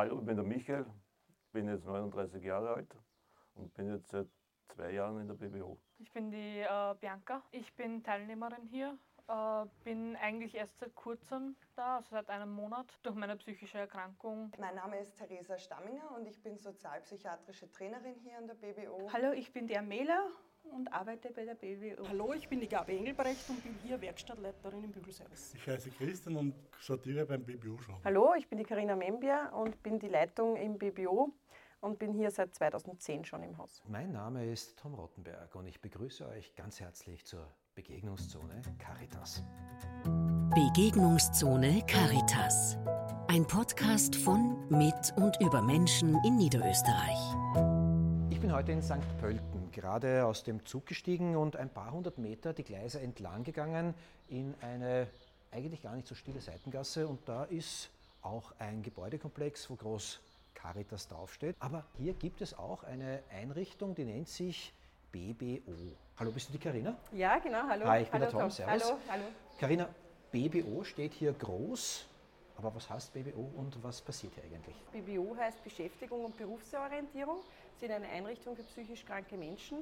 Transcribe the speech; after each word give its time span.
Hallo, 0.00 0.18
ich 0.18 0.24
bin 0.24 0.36
der 0.36 0.46
Michael, 0.46 0.86
bin 1.52 1.68
jetzt 1.68 1.84
39 1.84 2.42
Jahre 2.42 2.72
alt 2.72 2.96
und 3.52 3.74
bin 3.74 3.92
jetzt 3.92 4.08
seit 4.08 4.28
zwei 4.68 4.92
Jahren 4.92 5.20
in 5.20 5.28
der 5.28 5.34
BBO. 5.34 5.78
Ich 5.98 6.10
bin 6.10 6.30
die 6.30 6.60
äh, 6.60 6.94
Bianca. 6.98 7.42
Ich 7.50 7.74
bin 7.74 8.02
Teilnehmerin 8.02 8.64
hier. 8.70 8.96
Äh, 9.28 9.66
bin 9.84 10.16
eigentlich 10.16 10.54
erst 10.54 10.78
seit 10.78 10.94
kurzem 10.94 11.54
da, 11.76 11.96
also 11.96 12.08
seit 12.12 12.30
einem 12.30 12.50
Monat, 12.50 12.98
durch 13.02 13.14
meine 13.14 13.36
psychische 13.36 13.76
Erkrankung. 13.76 14.50
Mein 14.58 14.76
Name 14.76 14.98
ist 15.00 15.18
Theresa 15.18 15.58
Stamminger 15.58 16.16
und 16.16 16.26
ich 16.26 16.42
bin 16.42 16.56
sozialpsychiatrische 16.56 17.70
Trainerin 17.70 18.14
hier 18.22 18.38
an 18.38 18.46
der 18.46 18.54
BBO. 18.54 19.10
Hallo, 19.12 19.32
ich 19.32 19.52
bin 19.52 19.66
die 19.66 19.76
Amela 19.76 20.30
und 20.64 20.92
arbeite 20.92 21.30
bei 21.30 21.44
der 21.44 21.54
BWO. 21.54 22.08
Hallo, 22.08 22.32
ich 22.34 22.48
bin 22.48 22.60
die 22.60 22.68
Gabi 22.68 22.96
Engelbrecht 22.96 23.48
und 23.48 23.62
bin 23.62 23.74
hier 23.84 24.00
Werkstattleiterin 24.00 24.84
im 24.84 24.92
Bügelservice. 24.92 25.54
Ich 25.54 25.66
heiße 25.66 25.90
Christian 25.90 26.36
und 26.36 26.54
sortiere 26.80 27.26
beim 27.26 27.44
BBO-Shop. 27.44 28.00
Hallo, 28.04 28.34
ich 28.36 28.48
bin 28.48 28.58
die 28.58 28.64
Karina 28.64 28.96
Membia 28.96 29.48
und 29.50 29.82
bin 29.82 29.98
die 29.98 30.08
Leitung 30.08 30.56
im 30.56 30.78
BBO 30.78 31.32
und 31.80 31.98
bin 31.98 32.12
hier 32.12 32.30
seit 32.30 32.54
2010 32.54 33.24
schon 33.24 33.42
im 33.42 33.56
Haus. 33.58 33.82
Mein 33.88 34.12
Name 34.12 34.50
ist 34.50 34.78
Tom 34.78 34.94
Rottenberg 34.94 35.54
und 35.54 35.66
ich 35.66 35.80
begrüße 35.80 36.26
euch 36.28 36.54
ganz 36.54 36.80
herzlich 36.80 37.24
zur 37.24 37.46
Begegnungszone 37.74 38.60
Caritas. 38.78 39.42
Begegnungszone 40.54 41.82
Caritas. 41.86 42.76
Ein 43.28 43.46
Podcast 43.46 44.16
von, 44.16 44.68
mit 44.68 45.14
und 45.16 45.40
über 45.40 45.62
Menschen 45.62 46.18
in 46.24 46.36
Niederösterreich. 46.36 47.79
Ich 48.50 48.52
bin 48.52 48.58
heute 48.64 48.72
in 48.72 48.82
St. 48.82 49.18
Pölten, 49.20 49.70
gerade 49.70 50.26
aus 50.26 50.42
dem 50.42 50.66
Zug 50.66 50.84
gestiegen 50.86 51.36
und 51.36 51.54
ein 51.54 51.68
paar 51.68 51.92
hundert 51.92 52.18
Meter 52.18 52.52
die 52.52 52.64
Gleise 52.64 52.98
entlang 52.98 53.44
gegangen 53.44 53.94
in 54.28 54.56
eine 54.60 55.06
eigentlich 55.52 55.82
gar 55.82 55.94
nicht 55.94 56.08
so 56.08 56.16
stille 56.16 56.40
Seitengasse 56.40 57.06
und 57.06 57.20
da 57.28 57.44
ist 57.44 57.90
auch 58.22 58.52
ein 58.58 58.82
Gebäudekomplex, 58.82 59.70
wo 59.70 59.76
groß 59.76 60.18
Caritas 60.52 61.06
draufsteht. 61.06 61.54
Aber 61.60 61.84
hier 61.96 62.12
gibt 62.12 62.40
es 62.40 62.58
auch 62.58 62.82
eine 62.82 63.22
Einrichtung, 63.30 63.94
die 63.94 64.04
nennt 64.04 64.28
sich 64.28 64.74
BBO. 65.12 65.92
Hallo, 66.18 66.32
bist 66.32 66.48
du 66.48 66.52
die 66.54 66.58
Karina? 66.58 66.96
Ja, 67.12 67.38
genau, 67.38 67.68
hallo. 67.68 67.86
Hi, 67.86 68.02
ich 68.02 68.10
bin 68.10 68.20
hallo, 68.20 68.32
der 68.32 68.40
Tom, 68.40 68.50
servus. 68.50 68.82
Hallo, 68.82 68.98
hallo. 69.10 69.24
Karina, 69.60 69.88
BBO 70.32 70.82
steht 70.82 71.12
hier 71.12 71.32
groß, 71.34 72.04
aber 72.56 72.74
was 72.74 72.90
heißt 72.90 73.14
BBO 73.14 73.52
und 73.56 73.80
was 73.84 74.00
passiert 74.00 74.34
hier 74.34 74.42
eigentlich? 74.42 74.74
BBO 74.90 75.36
heißt 75.36 75.62
Beschäftigung 75.62 76.24
und 76.24 76.36
Berufsorientierung. 76.36 77.38
Sind 77.80 77.92
eine 77.92 78.08
Einrichtung 78.08 78.54
für 78.56 78.62
psychisch 78.62 79.06
kranke 79.06 79.38
Menschen 79.38 79.78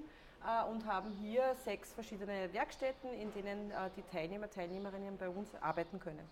äh, 0.46 0.70
und 0.70 0.86
haben 0.86 1.10
hier 1.20 1.56
sechs 1.64 1.92
verschiedene 1.92 2.52
Werkstätten, 2.52 3.12
in 3.12 3.32
denen 3.32 3.72
äh, 3.72 3.90
die 3.96 4.02
Teilnehmer, 4.02 4.48
Teilnehmerinnen 4.48 5.16
bei 5.18 5.28
uns 5.28 5.48
arbeiten 5.60 5.98
können. 5.98 6.22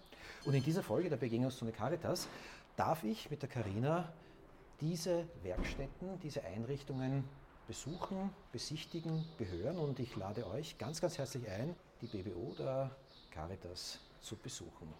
Und 0.44 0.54
in 0.54 0.62
dieser 0.62 0.84
Folge 0.84 1.10
der 1.10 1.16
Begegnungszone 1.16 1.72
Caritas 1.72 2.28
darf 2.76 3.02
ich 3.02 3.30
mit 3.30 3.42
der 3.42 3.48
Karina 3.48 4.12
diese 4.80 5.26
Werkstätten, 5.42 6.20
diese 6.22 6.44
Einrichtungen 6.44 7.24
besuchen, 7.66 8.30
besichtigen, 8.52 9.24
behören 9.36 9.78
und 9.78 9.98
ich 9.98 10.14
lade 10.14 10.46
euch 10.46 10.78
ganz, 10.78 11.00
ganz 11.00 11.18
herzlich 11.18 11.48
ein, 11.50 11.74
die 12.00 12.06
BBO 12.06 12.54
der 12.56 12.94
Caritas 13.32 13.98
zu 14.20 14.36
besuchen. 14.36 14.92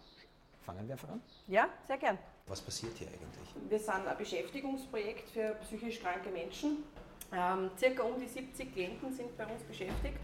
Fangen 0.67 0.85
wir 0.85 0.95
einfach 0.95 1.07
an? 1.07 1.21
Ja, 1.47 1.69
sehr 1.87 1.97
gern. 1.97 2.17
Was 2.45 2.59
passiert 2.59 2.91
hier 2.97 3.07
eigentlich? 3.07 3.69
Wir 3.69 3.79
sind 3.79 4.05
ein 4.05 4.17
Beschäftigungsprojekt 4.17 5.29
für 5.29 5.55
psychisch 5.61 6.01
kranke 6.01 6.29
Menschen. 6.29 6.83
Ähm, 7.31 7.71
circa 7.77 8.03
um 8.03 8.19
die 8.19 8.27
70 8.27 8.73
Klienten 8.73 9.13
sind 9.13 9.37
bei 9.37 9.45
uns 9.45 9.63
beschäftigt 9.63 10.19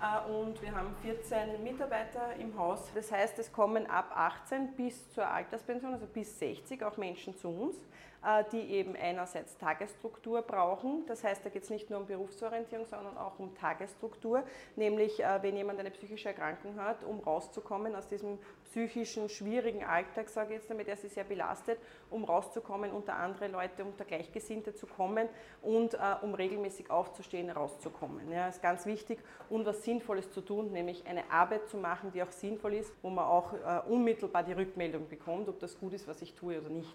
äh, 0.00 0.30
und 0.30 0.62
wir 0.62 0.72
haben 0.72 0.94
14 1.02 1.64
Mitarbeiter 1.64 2.36
im 2.38 2.56
Haus. 2.56 2.82
Das 2.94 3.10
heißt, 3.10 3.40
es 3.40 3.50
kommen 3.50 3.86
ab 3.86 4.12
18 4.14 4.76
bis 4.76 5.10
zur 5.10 5.26
Alterspension, 5.28 5.92
also 5.92 6.06
bis 6.06 6.38
60, 6.38 6.84
auch 6.84 6.96
Menschen 6.96 7.36
zu 7.36 7.48
uns, 7.48 7.76
die 8.52 8.60
eben 8.72 8.96
einerseits 8.96 9.56
Tagesstruktur 9.58 10.42
brauchen. 10.42 11.06
Das 11.06 11.22
heißt, 11.22 11.44
da 11.44 11.50
geht 11.50 11.62
es 11.62 11.70
nicht 11.70 11.88
nur 11.88 12.00
um 12.00 12.06
Berufsorientierung, 12.06 12.84
sondern 12.86 13.16
auch 13.16 13.38
um 13.38 13.54
Tagesstruktur. 13.54 14.42
Nämlich, 14.76 15.22
äh, 15.22 15.42
wenn 15.42 15.56
jemand 15.56 15.78
eine 15.78 15.90
psychische 15.90 16.28
Erkrankung 16.28 16.80
hat, 16.80 17.04
um 17.04 17.20
rauszukommen 17.20 17.94
aus 17.94 18.08
diesem 18.08 18.38
psychischen, 18.64 19.28
schwierigen 19.28 19.84
Alltag, 19.84 20.28
sage 20.28 20.54
ich 20.54 20.60
jetzt 20.60 20.70
damit, 20.70 20.88
der 20.88 20.96
sie 20.96 21.08
sehr 21.08 21.24
belastet, 21.24 21.78
um 22.10 22.24
rauszukommen, 22.24 22.90
unter 22.90 23.14
andere 23.14 23.48
Leute, 23.48 23.84
unter 23.84 24.04
Gleichgesinnte 24.04 24.74
zu 24.74 24.86
kommen 24.86 25.28
und 25.62 25.94
äh, 25.94 25.98
um 26.22 26.34
regelmäßig 26.34 26.90
aufzustehen, 26.90 27.50
rauszukommen. 27.50 28.30
Ja, 28.30 28.48
ist 28.48 28.62
ganz 28.62 28.84
wichtig 28.84 29.20
und 29.48 29.64
was 29.64 29.84
Sinnvolles 29.84 30.30
zu 30.32 30.40
tun, 30.40 30.72
nämlich 30.72 31.06
eine 31.06 31.30
Arbeit 31.30 31.68
zu 31.68 31.76
machen, 31.76 32.12
die 32.12 32.22
auch 32.22 32.30
sinnvoll 32.30 32.74
ist, 32.74 32.92
wo 33.02 33.10
man 33.10 33.24
auch 33.24 33.52
äh, 33.54 33.88
unmittelbar 33.88 34.42
die 34.42 34.52
Rückmeldung 34.52 35.08
bekommt, 35.08 35.48
ob 35.48 35.58
das 35.60 35.78
gut 35.78 35.92
ist, 35.92 36.06
was 36.06 36.20
ich 36.20 36.34
tue 36.34 36.58
oder 36.58 36.68
nicht. 36.68 36.94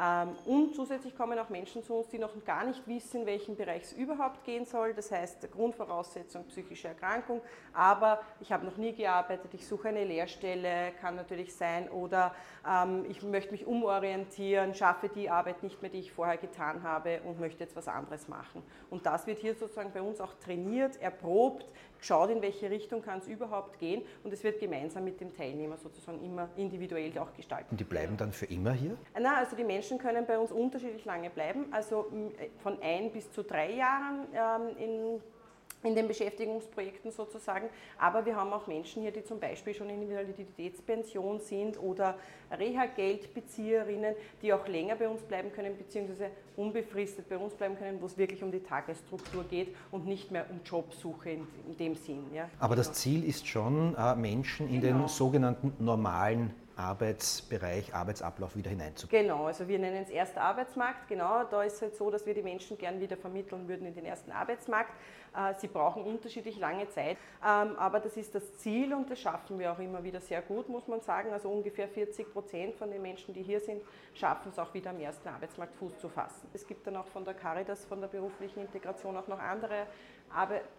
Ähm, 0.00 0.34
und 0.46 0.74
zusätzlich 0.74 1.14
kommen 1.16 1.38
auch 1.38 1.50
Menschen 1.50 1.82
zu 1.82 1.94
uns, 1.94 2.08
die 2.08 2.18
noch 2.18 2.32
gar 2.44 2.64
nicht 2.64 2.86
wissen, 2.86 3.20
in 3.20 3.26
welchen 3.26 3.56
Bereich 3.56 3.82
es 3.82 3.92
überhaupt 3.92 4.42
gehen 4.44 4.64
soll. 4.64 4.94
Das 4.94 5.10
heißt, 5.10 5.52
Grundvoraussetzung 5.52 6.44
psychische 6.44 6.88
Erkrankung, 6.88 7.42
aber 7.74 8.20
ich 8.40 8.52
habe 8.52 8.64
noch 8.64 8.78
nie 8.78 8.92
gearbeitet, 8.92 9.52
ich 9.52 9.66
suche 9.66 9.88
eine 9.88 10.04
Lehrstelle, 10.04 10.92
kann 11.00 11.16
natürlich 11.16 11.54
sein, 11.54 11.90
oder 11.90 12.34
ähm, 12.66 13.04
ich 13.08 13.22
möchte 13.22 13.52
mich 13.52 13.66
umorientieren, 13.66 14.74
schaffe 14.74 15.10
die 15.10 15.28
Arbeit 15.28 15.62
nicht 15.62 15.82
mehr, 15.82 15.90
die 15.90 15.98
ich 15.98 16.12
vorher 16.12 16.38
getan 16.38 16.82
habe 16.82 17.20
und 17.22 17.38
möchte 17.38 17.62
jetzt 17.62 17.76
was 17.76 17.88
anderes 17.88 18.28
machen. 18.28 18.62
Und 18.88 19.04
das 19.04 19.26
wird 19.26 19.40
hier 19.40 19.54
sozusagen 19.54 19.92
bei 19.92 20.00
uns 20.00 20.20
auch 20.20 20.32
trainiert, 20.42 21.00
erprobt, 21.02 21.66
geschaut, 22.02 22.30
in 22.30 22.42
welche 22.42 22.68
Richtung 22.68 23.00
kann 23.00 23.20
es 23.20 23.26
überhaupt 23.26 23.78
gehen 23.78 24.02
und 24.24 24.32
es 24.32 24.44
wird 24.44 24.60
gemeinsam 24.60 25.04
mit 25.04 25.20
dem 25.20 25.34
Teilnehmer 25.34 25.78
sozusagen 25.78 26.22
immer 26.22 26.50
individuell 26.56 27.16
auch 27.18 27.32
gestaltet. 27.32 27.70
Und 27.70 27.80
die 27.80 27.84
bleiben 27.84 28.16
dann 28.16 28.32
für 28.32 28.46
immer 28.46 28.72
hier? 28.72 28.98
Na, 29.18 29.36
also 29.36 29.56
die 29.56 29.64
Menschen 29.64 29.98
können 29.98 30.26
bei 30.26 30.38
uns 30.38 30.52
unterschiedlich 30.52 31.04
lange 31.04 31.30
bleiben, 31.30 31.66
also 31.70 32.06
von 32.62 32.78
ein 32.82 33.10
bis 33.10 33.30
zu 33.32 33.42
drei 33.42 33.72
Jahren 33.72 34.26
ähm, 34.34 34.76
in 34.76 35.20
in 35.82 35.94
den 35.94 36.08
Beschäftigungsprojekten 36.08 37.10
sozusagen. 37.10 37.68
Aber 37.98 38.24
wir 38.24 38.36
haben 38.36 38.52
auch 38.52 38.66
Menschen 38.66 39.02
hier, 39.02 39.10
die 39.10 39.24
zum 39.24 39.40
Beispiel 39.40 39.74
schon 39.74 39.90
in 39.90 40.02
Invaliditätspension 40.02 41.40
sind 41.40 41.80
oder 41.80 42.16
Reha-Geldbezieherinnen, 42.50 44.14
die 44.42 44.52
auch 44.52 44.66
länger 44.66 44.96
bei 44.96 45.08
uns 45.08 45.22
bleiben 45.22 45.52
können, 45.52 45.76
beziehungsweise 45.76 46.30
unbefristet 46.56 47.28
bei 47.28 47.38
uns 47.38 47.54
bleiben 47.54 47.76
können, 47.76 48.00
wo 48.00 48.06
es 48.06 48.16
wirklich 48.18 48.42
um 48.42 48.52
die 48.52 48.60
Tagesstruktur 48.60 49.44
geht 49.44 49.74
und 49.90 50.06
nicht 50.06 50.30
mehr 50.30 50.46
um 50.50 50.60
Jobsuche 50.64 51.30
in, 51.30 51.46
in 51.66 51.76
dem 51.76 51.94
Sinn. 51.94 52.26
Ja. 52.34 52.48
Aber 52.58 52.76
das 52.76 52.92
Ziel 52.92 53.24
ist 53.24 53.46
schon, 53.46 53.94
äh, 53.96 54.14
Menschen 54.14 54.68
in 54.68 54.80
genau. 54.80 54.98
den 54.98 55.08
sogenannten 55.08 55.72
normalen 55.78 56.54
Arbeitsbereich, 56.76 57.94
Arbeitsablauf 57.94 58.56
wieder 58.56 58.70
hineinzubringen. 58.70 59.26
Genau, 59.26 59.44
also 59.44 59.68
wir 59.68 59.78
nennen 59.78 60.02
es 60.02 60.10
erster 60.10 60.40
Arbeitsmarkt. 60.40 61.08
Genau, 61.08 61.44
da 61.44 61.62
ist 61.62 61.76
es 61.76 61.82
halt 61.82 61.96
so, 61.96 62.10
dass 62.10 62.26
wir 62.26 62.34
die 62.34 62.42
Menschen 62.42 62.78
gern 62.78 63.00
wieder 63.00 63.16
vermitteln 63.16 63.68
würden 63.68 63.86
in 63.86 63.94
den 63.94 64.04
ersten 64.04 64.32
Arbeitsmarkt. 64.32 64.92
Äh, 65.34 65.54
sie 65.54 65.68
brauchen 65.68 66.04
unterschiedlich 66.04 66.58
lange 66.58 66.88
Zeit, 66.88 67.16
ähm, 67.44 67.76
aber 67.76 68.00
das 68.00 68.16
ist 68.16 68.34
das 68.34 68.58
Ziel 68.58 68.92
und 68.92 69.10
das 69.10 69.18
schaffen 69.18 69.58
wir 69.58 69.72
auch 69.72 69.78
immer 69.78 70.02
wieder 70.04 70.20
sehr 70.20 70.42
gut, 70.42 70.68
muss 70.68 70.86
man 70.88 71.00
sagen. 71.00 71.32
Also 71.32 71.48
ungefähr 71.48 71.88
40 71.88 72.32
Prozent 72.32 72.76
von 72.76 72.90
den 72.90 73.00
Menschen, 73.00 73.32
die 73.32 73.42
hier 73.42 73.60
sind, 73.60 73.82
schaffen 74.14 74.50
es 74.50 74.58
auch 74.58 74.72
wieder 74.74 74.90
am 74.90 75.00
ersten 75.00 75.28
Arbeitsmarkt 75.28 75.74
Fuß 75.76 75.98
zu 75.98 76.08
fassen. 76.08 76.48
Es 76.52 76.66
gibt 76.66 76.86
dann 76.86 76.96
auch 76.96 77.06
von 77.06 77.24
der 77.24 77.34
Caritas, 77.34 77.84
von 77.84 78.00
der 78.00 78.08
beruflichen 78.08 78.60
Integration 78.60 79.16
auch 79.16 79.28
noch 79.28 79.38
andere 79.38 79.86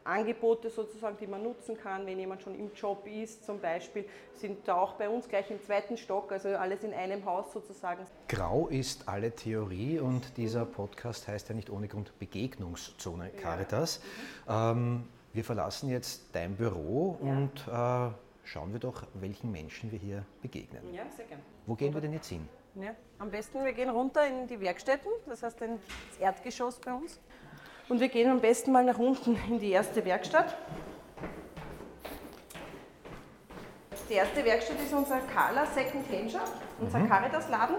Angebote 0.04 0.70
sozusagen, 0.70 1.18
die 1.18 1.28
man 1.28 1.44
nutzen 1.44 1.78
kann, 1.78 2.06
wenn 2.08 2.18
jemand 2.18 2.42
schon 2.42 2.58
im 2.58 2.74
Job 2.74 3.06
ist 3.06 3.46
zum 3.46 3.60
Beispiel, 3.60 4.06
sind 4.34 4.68
da 4.68 4.76
auch 4.76 4.94
bei 4.94 5.08
uns 5.08 5.28
gleich 5.28 5.50
im 5.52 5.62
zweiten 5.62 5.96
Stock, 5.96 6.32
also 6.32 6.50
alles 6.50 6.84
in 6.84 6.94
einem 6.94 7.24
Haus 7.26 7.54
sozusagen. 7.54 8.04
Grau 8.34 8.68
ist 8.68 9.08
alle 9.08 9.32
Theorie 9.32 10.00
und 10.00 10.38
dieser 10.38 10.66
Podcast 10.66 11.28
heißt 11.28 11.50
ja 11.50 11.56
nicht 11.56 11.70
ohne 11.70 11.88
Grund 11.88 12.18
Begegnungszone 12.18 13.30
Caritas. 13.30 14.02
Ja. 14.48 14.72
Ähm, 14.72 15.04
wir 15.34 15.44
verlassen 15.44 15.88
jetzt 15.90 16.24
dein 16.34 16.56
Büro 16.56 17.20
ja. 17.22 17.30
und 17.30 17.68
äh, 17.68 18.16
schauen 18.44 18.74
wir 18.74 18.80
doch, 18.80 19.04
welchen 19.14 19.52
Menschen 19.52 19.92
wir 19.92 20.00
hier 20.00 20.26
begegnen. 20.42 20.82
Ja, 20.92 21.04
sehr 21.16 21.26
gerne. 21.26 21.44
Wo 21.68 21.76
gehen 21.76 21.94
wir 21.94 22.02
denn 22.02 22.12
jetzt 22.12 22.28
hin? 22.28 22.50
Ja, 22.74 22.96
am 23.20 23.30
besten, 23.30 23.64
wir 23.64 23.74
gehen 23.74 23.92
runter 23.92 24.26
in 24.26 24.48
die 24.48 24.60
Werkstätten, 24.60 25.12
das 25.28 25.44
heißt 25.44 25.62
ins 25.62 25.82
Erdgeschoss 26.20 26.80
bei 26.80 26.92
uns. 26.92 27.20
Und 27.88 28.00
wir 28.00 28.10
gehen 28.10 28.32
am 28.32 28.42
besten 28.42 28.72
mal 28.72 28.84
nach 28.84 28.98
unten 28.98 29.38
in 29.48 29.60
die 29.60 29.70
erste 29.70 30.04
Werkstatt. 30.06 30.58
Die 34.10 34.16
erste 34.16 34.44
Werkstatt 34.44 34.78
ist 34.84 34.92
unser 34.92 35.20
Kala 35.20 35.68
Second 35.68 36.12
Hand 36.12 36.32
Shop, 36.32 36.52
unser 36.80 36.98
mhm. 36.98 37.10
Caritas-Laden. 37.10 37.76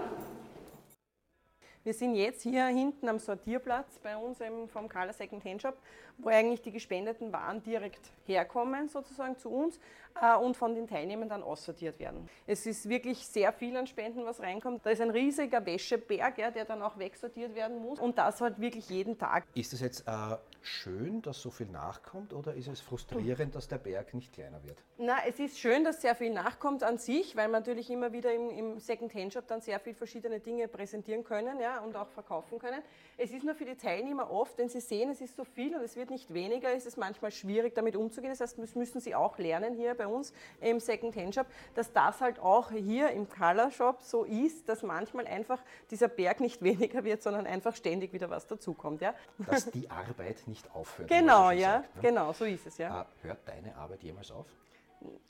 Wir 1.85 1.93
sind 1.93 2.15
jetzt 2.15 2.41
hier 2.41 2.65
hinten 2.65 3.07
am 3.07 3.19
Sortierplatz 3.19 3.99
bei 4.01 4.17
uns 4.17 4.39
vom 4.71 4.89
Kala 4.89 5.13
Second 5.13 5.45
Hand 5.45 5.61
Shop, 5.61 5.77
wo 6.17 6.29
eigentlich 6.29 6.63
die 6.63 6.71
gespendeten 6.71 7.31
Waren 7.31 7.61
direkt 7.61 8.09
herkommen, 8.25 8.89
sozusagen 8.89 9.37
zu 9.37 9.49
uns 9.49 9.79
äh, 10.19 10.35
und 10.35 10.57
von 10.57 10.73
den 10.73 10.87
Teilnehmern 10.87 11.29
dann 11.29 11.43
aussortiert 11.43 11.99
werden. 11.99 12.27
Es 12.47 12.65
ist 12.65 12.89
wirklich 12.89 13.27
sehr 13.27 13.53
viel 13.53 13.77
an 13.77 13.85
Spenden, 13.85 14.25
was 14.25 14.39
reinkommt. 14.39 14.83
Da 14.83 14.89
ist 14.89 14.99
ein 14.99 15.11
riesiger 15.11 15.63
Wäscheberg, 15.63 16.39
ja, 16.39 16.49
der 16.49 16.65
dann 16.65 16.81
auch 16.81 16.97
wegsortiert 16.97 17.53
werden 17.53 17.77
muss 17.77 17.99
und 17.99 18.17
das 18.17 18.41
halt 18.41 18.59
wirklich 18.59 18.89
jeden 18.89 19.19
Tag. 19.19 19.43
Ist 19.53 19.71
es 19.73 19.81
jetzt 19.81 20.07
äh, 20.07 20.37
schön, 20.63 21.21
dass 21.21 21.39
so 21.39 21.51
viel 21.51 21.67
nachkommt 21.67 22.33
oder 22.33 22.55
ist 22.55 22.67
es 22.67 22.81
frustrierend, 22.81 23.53
dass 23.53 23.67
der 23.67 23.77
Berg 23.77 24.15
nicht 24.15 24.33
kleiner 24.33 24.63
wird? 24.63 24.79
Na, 24.97 25.17
es 25.27 25.37
ist 25.39 25.59
schön, 25.59 25.83
dass 25.83 26.01
sehr 26.01 26.15
viel 26.15 26.33
nachkommt 26.33 26.81
an 26.81 26.97
sich, 26.97 27.35
weil 27.35 27.47
wir 27.47 27.59
natürlich 27.59 27.91
immer 27.91 28.11
wieder 28.11 28.33
im, 28.33 28.49
im 28.49 28.79
Second-Hand-Shop 28.79 29.45
dann 29.45 29.61
sehr 29.61 29.79
viel 29.79 29.93
verschiedene 29.93 30.39
Dinge 30.39 30.67
präsentieren 30.67 31.23
können. 31.23 31.59
Ja 31.59 31.74
ja, 31.75 31.81
und 31.81 31.95
auch 31.95 32.07
verkaufen 32.09 32.59
können. 32.59 32.81
Es 33.17 33.31
ist 33.31 33.43
nur 33.43 33.55
für 33.55 33.65
die 33.65 33.75
Teilnehmer 33.75 34.31
oft, 34.31 34.57
wenn 34.57 34.69
sie 34.69 34.79
sehen, 34.79 35.09
es 35.09 35.21
ist 35.21 35.35
so 35.35 35.43
viel 35.43 35.75
und 35.75 35.81
es 35.81 35.95
wird 35.95 36.09
nicht 36.09 36.33
weniger, 36.33 36.73
ist 36.73 36.85
es 36.85 36.97
manchmal 36.97 37.31
schwierig 37.31 37.75
damit 37.75 37.95
umzugehen. 37.95 38.31
Das 38.31 38.41
heißt, 38.41 38.57
das 38.59 38.75
müssen 38.75 38.99
sie 38.99 39.15
auch 39.15 39.37
lernen 39.37 39.75
hier 39.75 39.93
bei 39.93 40.07
uns 40.07 40.33
im 40.61 40.79
Second-Hand-Shop, 40.79 41.47
dass 41.75 41.91
das 41.93 42.21
halt 42.21 42.39
auch 42.39 42.71
hier 42.71 43.11
im 43.11 43.29
Color-Shop 43.29 44.01
so 44.01 44.23
ist, 44.23 44.67
dass 44.67 44.83
manchmal 44.83 45.27
einfach 45.27 45.59
dieser 45.91 46.07
Berg 46.07 46.39
nicht 46.39 46.61
weniger 46.63 47.03
wird, 47.03 47.23
sondern 47.23 47.47
einfach 47.47 47.75
ständig 47.75 48.13
wieder 48.13 48.29
was 48.29 48.47
dazukommt. 48.47 49.01
Ja? 49.01 49.13
Dass 49.49 49.65
die 49.71 49.89
Arbeit 49.89 50.47
nicht 50.47 50.73
aufhört. 50.73 51.09
Genau, 51.09 51.51
ja, 51.51 51.81
sagt, 51.81 51.95
ne? 51.95 52.01
genau, 52.01 52.33
so 52.33 52.45
ist 52.45 52.67
es, 52.67 52.77
ja. 52.77 53.01
Ah, 53.01 53.05
Hört 53.21 53.39
deine 53.47 53.75
Arbeit 53.75 54.03
jemals 54.03 54.31
auf? 54.31 54.47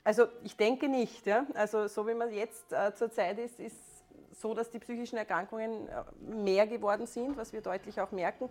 Also 0.04 0.26
ich 0.42 0.56
denke 0.56 0.88
nicht. 0.88 1.26
Ja? 1.26 1.46
Also 1.54 1.86
so 1.88 2.06
wie 2.06 2.14
man 2.14 2.32
jetzt 2.32 2.72
äh, 2.72 2.94
zurzeit 2.94 3.38
ist, 3.38 3.60
ist 3.60 3.95
so, 4.36 4.54
dass 4.54 4.70
die 4.70 4.78
psychischen 4.78 5.16
Erkrankungen 5.16 5.88
äh, 5.88 6.02
mehr 6.20 6.66
geworden 6.66 7.06
sind, 7.06 7.36
was 7.36 7.52
wir 7.52 7.60
deutlich 7.62 8.00
auch 8.00 8.12
merken. 8.12 8.48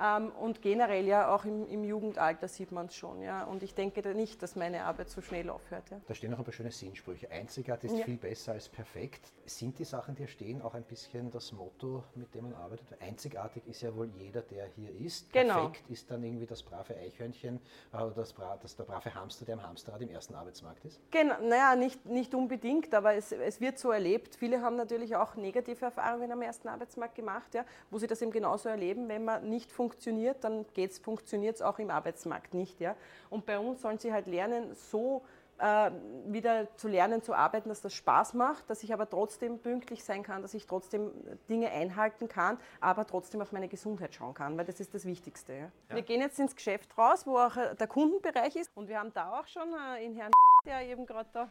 Ähm, 0.00 0.30
und 0.40 0.62
generell 0.62 1.06
ja 1.06 1.34
auch 1.34 1.44
im, 1.44 1.66
im 1.66 1.84
Jugendalter 1.84 2.46
sieht 2.48 2.70
man 2.72 2.86
es 2.86 2.94
schon. 2.94 3.20
Ja? 3.22 3.44
Und 3.44 3.62
ich 3.62 3.74
denke 3.74 4.02
da 4.02 4.14
nicht, 4.14 4.42
dass 4.42 4.54
meine 4.54 4.84
Arbeit 4.84 5.10
so 5.10 5.20
schnell 5.20 5.50
aufhört. 5.50 5.90
Ja? 5.90 6.00
Da 6.06 6.14
stehen 6.14 6.30
noch 6.30 6.38
ein 6.38 6.44
paar 6.44 6.52
schöne 6.52 6.70
Sinnsprüche. 6.70 7.30
Einzigartig 7.30 7.90
ist 7.92 7.98
Ja. 7.98 8.04
viel 8.04 8.16
besser 8.16 8.52
als 8.52 8.68
perfekt. 8.68 9.32
Sind 9.46 9.78
die 9.78 9.84
Sachen, 9.84 10.14
die 10.14 10.22
hier 10.22 10.28
stehen, 10.28 10.62
auch 10.62 10.74
ein 10.74 10.84
bisschen 10.84 11.30
das 11.30 11.52
Motto, 11.52 12.04
mit 12.14 12.32
dem 12.34 12.44
man 12.44 12.54
arbeitet? 12.54 12.86
Einzigartig 13.00 13.66
ist 13.66 13.82
ja 13.82 13.94
wohl 13.94 14.08
jeder, 14.16 14.42
der 14.42 14.66
hier 14.66 14.90
ist. 14.94 15.32
Genau. 15.32 15.54
Perfekt 15.68 15.90
ist 15.90 16.10
dann 16.10 16.22
irgendwie 16.22 16.46
das 16.46 16.62
brave 16.62 16.96
Eichhörnchen 16.96 17.60
äh, 17.92 17.96
oder 17.96 18.10
das, 18.10 18.34
das, 18.62 18.76
der 18.76 18.84
brave 18.84 19.14
Hamster, 19.14 19.44
der 19.46 19.54
am 19.54 19.62
Hamsterrad 19.62 20.00
im 20.02 20.10
ersten 20.10 20.34
Arbeitsmarkt 20.34 20.84
ist. 20.84 21.00
Genau, 21.10 21.34
naja, 21.42 21.74
nicht, 21.74 22.04
nicht 22.06 22.34
unbedingt, 22.34 22.94
aber 22.94 23.14
es, 23.14 23.32
es 23.32 23.60
wird 23.60 23.78
so 23.78 23.90
erlebt. 23.90 24.36
Viele 24.36 24.62
haben 24.62 24.76
natürlich 24.76 25.16
auch 25.16 25.27
negative 25.36 25.84
Erfahrungen 25.84 26.30
am 26.32 26.42
ersten 26.42 26.68
Arbeitsmarkt 26.68 27.14
gemacht, 27.14 27.54
ja, 27.54 27.64
wo 27.90 27.98
sie 27.98 28.06
das 28.06 28.22
eben 28.22 28.30
genauso 28.30 28.68
erleben. 28.68 29.08
Wenn 29.08 29.24
man 29.24 29.48
nicht 29.48 29.70
funktioniert, 29.70 30.44
dann 30.44 30.66
funktioniert 31.02 31.56
es 31.56 31.62
auch 31.62 31.78
im 31.78 31.90
Arbeitsmarkt 31.90 32.54
nicht. 32.54 32.80
Ja. 32.80 32.96
Und 33.30 33.46
bei 33.46 33.58
uns 33.58 33.82
sollen 33.82 33.98
sie 33.98 34.12
halt 34.12 34.26
lernen, 34.26 34.74
so 34.74 35.22
äh, 35.58 35.90
wieder 36.26 36.68
zu 36.76 36.88
lernen, 36.88 37.22
zu 37.22 37.34
arbeiten, 37.34 37.68
dass 37.68 37.80
das 37.80 37.92
Spaß 37.94 38.34
macht, 38.34 38.68
dass 38.70 38.82
ich 38.82 38.92
aber 38.92 39.08
trotzdem 39.08 39.58
pünktlich 39.58 40.04
sein 40.04 40.22
kann, 40.22 40.42
dass 40.42 40.54
ich 40.54 40.66
trotzdem 40.66 41.10
Dinge 41.48 41.70
einhalten 41.70 42.28
kann, 42.28 42.58
aber 42.80 43.06
trotzdem 43.06 43.40
auf 43.40 43.52
meine 43.52 43.68
Gesundheit 43.68 44.14
schauen 44.14 44.34
kann, 44.34 44.56
weil 44.56 44.64
das 44.64 44.80
ist 44.80 44.94
das 44.94 45.04
Wichtigste. 45.04 45.54
Ja. 45.54 45.70
Wir 45.88 46.02
gehen 46.02 46.20
jetzt 46.20 46.38
ins 46.38 46.54
Geschäft 46.54 46.96
raus, 46.96 47.26
wo 47.26 47.38
auch 47.38 47.56
äh, 47.56 47.74
der 47.74 47.86
Kundenbereich 47.86 48.56
ist 48.56 48.70
und 48.76 48.88
wir 48.88 48.98
haben 48.98 49.12
da 49.12 49.38
auch 49.38 49.46
schon 49.46 49.68
äh, 49.96 50.04
in 50.04 50.14
Herrn 50.14 50.30
der 50.64 50.82
eben 50.82 51.06
gerade 51.06 51.28
da 51.32 51.48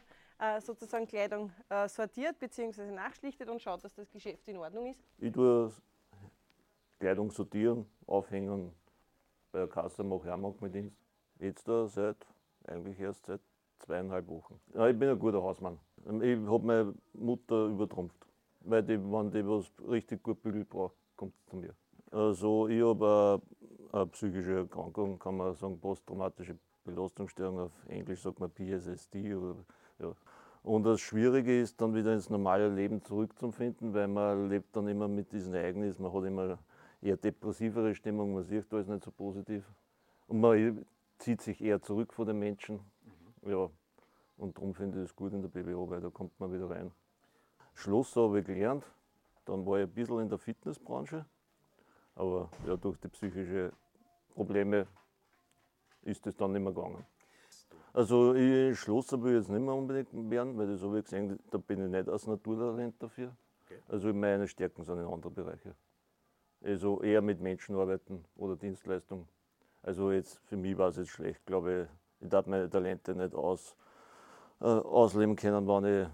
sozusagen 0.60 1.08
Kleidung 1.08 1.52
äh, 1.70 1.88
sortiert 1.88 2.40
bzw. 2.40 2.92
nachschlichtet 2.92 3.50
und 3.50 3.62
schaut, 3.62 3.84
dass 3.84 3.96
das 3.96 4.10
Geschäft 4.10 4.48
in 4.48 4.58
Ordnung 4.58 4.88
ist. 4.88 5.04
Ich 5.18 5.32
tue 5.32 5.72
Kleidung 7.00 7.32
sortieren, 7.32 7.86
aufhängen, 8.06 8.72
bei 9.52 9.60
der 9.60 9.68
Kasse 9.68 10.04
mache 10.04 10.28
ich 10.28 10.32
auch 10.32 10.38
manchmal 10.38 10.70
Dienst. 10.70 10.98
Jetzt 11.40 11.68
da 11.68 11.88
seit, 11.88 12.18
eigentlich 12.66 13.00
erst 13.00 13.26
seit 13.26 13.42
zweieinhalb 13.80 14.28
Wochen. 14.28 14.60
Ja, 14.74 14.88
ich 14.88 14.98
bin 14.98 15.10
ein 15.10 15.20
guter 15.20 15.42
Hausmann. 15.42 15.80
Ich 16.22 16.38
habe 16.38 16.66
meine 16.66 16.94
Mutter 17.14 17.68
übertrumpft. 17.68 18.18
Weil 18.62 18.84
die, 18.84 18.98
wenn 19.00 19.32
die 19.32 19.46
was 19.48 19.72
richtig 19.88 20.24
gut 20.24 20.42
bügelt 20.42 20.70
braucht, 20.70 20.96
kommt 21.16 21.34
zu 21.46 21.56
mir. 21.56 21.74
Also 22.12 22.68
ich 22.68 22.84
habe 22.84 23.42
eine, 23.92 24.00
eine 24.02 24.08
psychische 24.08 24.58
Erkrankung, 24.58 25.20
kann 25.20 25.38
man 25.38 25.56
sagen, 25.56 25.80
posttraumatische 25.80 26.58
Belastungsstörung, 26.84 27.60
auf 27.60 27.72
Englisch 27.88 28.22
sagt 28.22 28.40
man 28.40 28.50
PSSD. 28.52 29.36
Oder, 29.36 29.56
ja. 30.00 30.14
Und 30.64 30.84
das 30.84 31.00
Schwierige 31.00 31.62
ist 31.62 31.80
dann 31.80 31.96
wieder 31.96 32.14
ins 32.14 32.30
normale 32.30 32.68
Leben 32.68 33.02
zurückzufinden, 33.02 33.94
weil 33.94 34.08
man 34.08 34.50
lebt 34.50 34.76
dann 34.76 34.88
immer 34.88 35.08
mit 35.08 35.32
diesen 35.32 35.54
Ereignissen, 35.54 36.04
man 36.04 36.12
hat 36.12 36.26
immer 36.26 36.60
eher 37.02 37.16
depressivere 37.16 37.96
Stimmung, 37.96 38.34
man 38.34 38.44
sieht 38.44 38.72
alles 38.74 38.88
nicht 38.88 39.04
so 39.04 39.12
positiv. 39.12 39.64
Und 40.28 40.42
man 40.42 40.86
zieht 41.20 41.42
sich 41.42 41.62
eher 41.62 41.82
zurück 41.82 42.14
von 42.14 42.28
den 42.28 42.40
Menschen. 42.40 42.82
Ja, 43.46 43.70
und 44.38 44.58
darum 44.58 44.74
finde 44.74 45.00
ich 45.00 45.06
es 45.06 45.16
gut 45.16 45.32
in 45.32 45.42
der 45.42 45.50
BWO, 45.50 45.90
weil 45.90 46.02
da 46.02 46.10
kommt 46.10 46.38
man 46.40 46.52
wieder 46.52 46.70
rein. 46.70 46.92
Schlosser 47.74 48.24
habe 48.24 48.40
ich 48.40 48.46
gelernt, 48.46 48.84
dann 49.46 49.66
war 49.66 49.78
ich 49.78 49.84
ein 49.84 49.94
bisschen 49.94 50.20
in 50.20 50.30
der 50.30 50.38
Fitnessbranche, 50.38 51.26
aber 52.16 52.50
ja, 52.66 52.76
durch 52.76 52.98
die 52.98 53.08
psychischen 53.08 53.72
Probleme 54.34 54.86
ist 56.02 56.28
es 56.28 56.36
dann 56.36 56.52
nicht 56.52 56.62
mehr 56.62 56.74
gegangen. 56.74 57.06
Also 57.98 58.36
ich 58.36 58.80
Schlosser 58.80 59.20
will 59.24 59.32
ich 59.32 59.40
jetzt 59.40 59.50
nicht 59.50 59.60
mehr 59.60 59.74
unbedingt 59.74 60.10
werden, 60.30 60.56
weil 60.56 60.68
das 60.68 60.84
habe 60.84 61.00
ich 61.00 61.06
gesehen, 61.06 61.40
da 61.50 61.58
bin 61.58 61.84
ich 61.84 61.90
nicht 61.90 62.08
als 62.08 62.28
Naturtalent 62.28 63.02
dafür. 63.02 63.36
Also 63.88 64.14
meine 64.14 64.48
Stärken 64.48 64.84
sind 64.84 65.00
in 65.00 65.08
anderen 65.08 65.34
Bereichen. 65.34 65.74
Also 66.62 67.02
eher 67.02 67.24
mit 67.24 67.42
Menschen 67.42 67.76
arbeiten 67.76 68.24
oder 68.36 68.56
Dienstleistung. 68.56 69.28
Also 69.82 70.12
jetzt 70.12 70.40
für 70.46 70.58
mich 70.58 70.78
war 70.78 70.90
es 70.90 70.98
jetzt 70.98 71.10
schlecht, 71.10 71.44
glaube 71.48 71.90
ich. 72.20 72.24
Ich 72.26 72.30
darf 72.30 72.46
meine 72.46 72.70
Talente 72.70 73.16
nicht 73.16 73.34
aus, 73.34 73.76
äh, 74.62 74.66
ausleben 74.66 75.36
können, 75.36 75.68
wenn 75.68 75.86
ich 75.86 76.08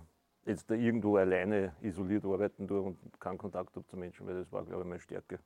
jetzt 0.46 0.72
da 0.72 0.76
irgendwo 0.76 1.18
alleine 1.18 1.76
isoliert 1.82 2.24
arbeiten 2.24 2.66
tue 2.66 2.80
und 2.80 3.20
keinen 3.20 3.38
Kontakt 3.38 3.76
habe 3.76 3.86
zu 3.86 3.98
Menschen, 3.98 4.26
weil 4.26 4.36
das 4.36 4.50
war, 4.54 4.64
glaube 4.64 4.84
ich, 4.84 4.88
meine 4.88 5.02
Stärke. 5.02 5.38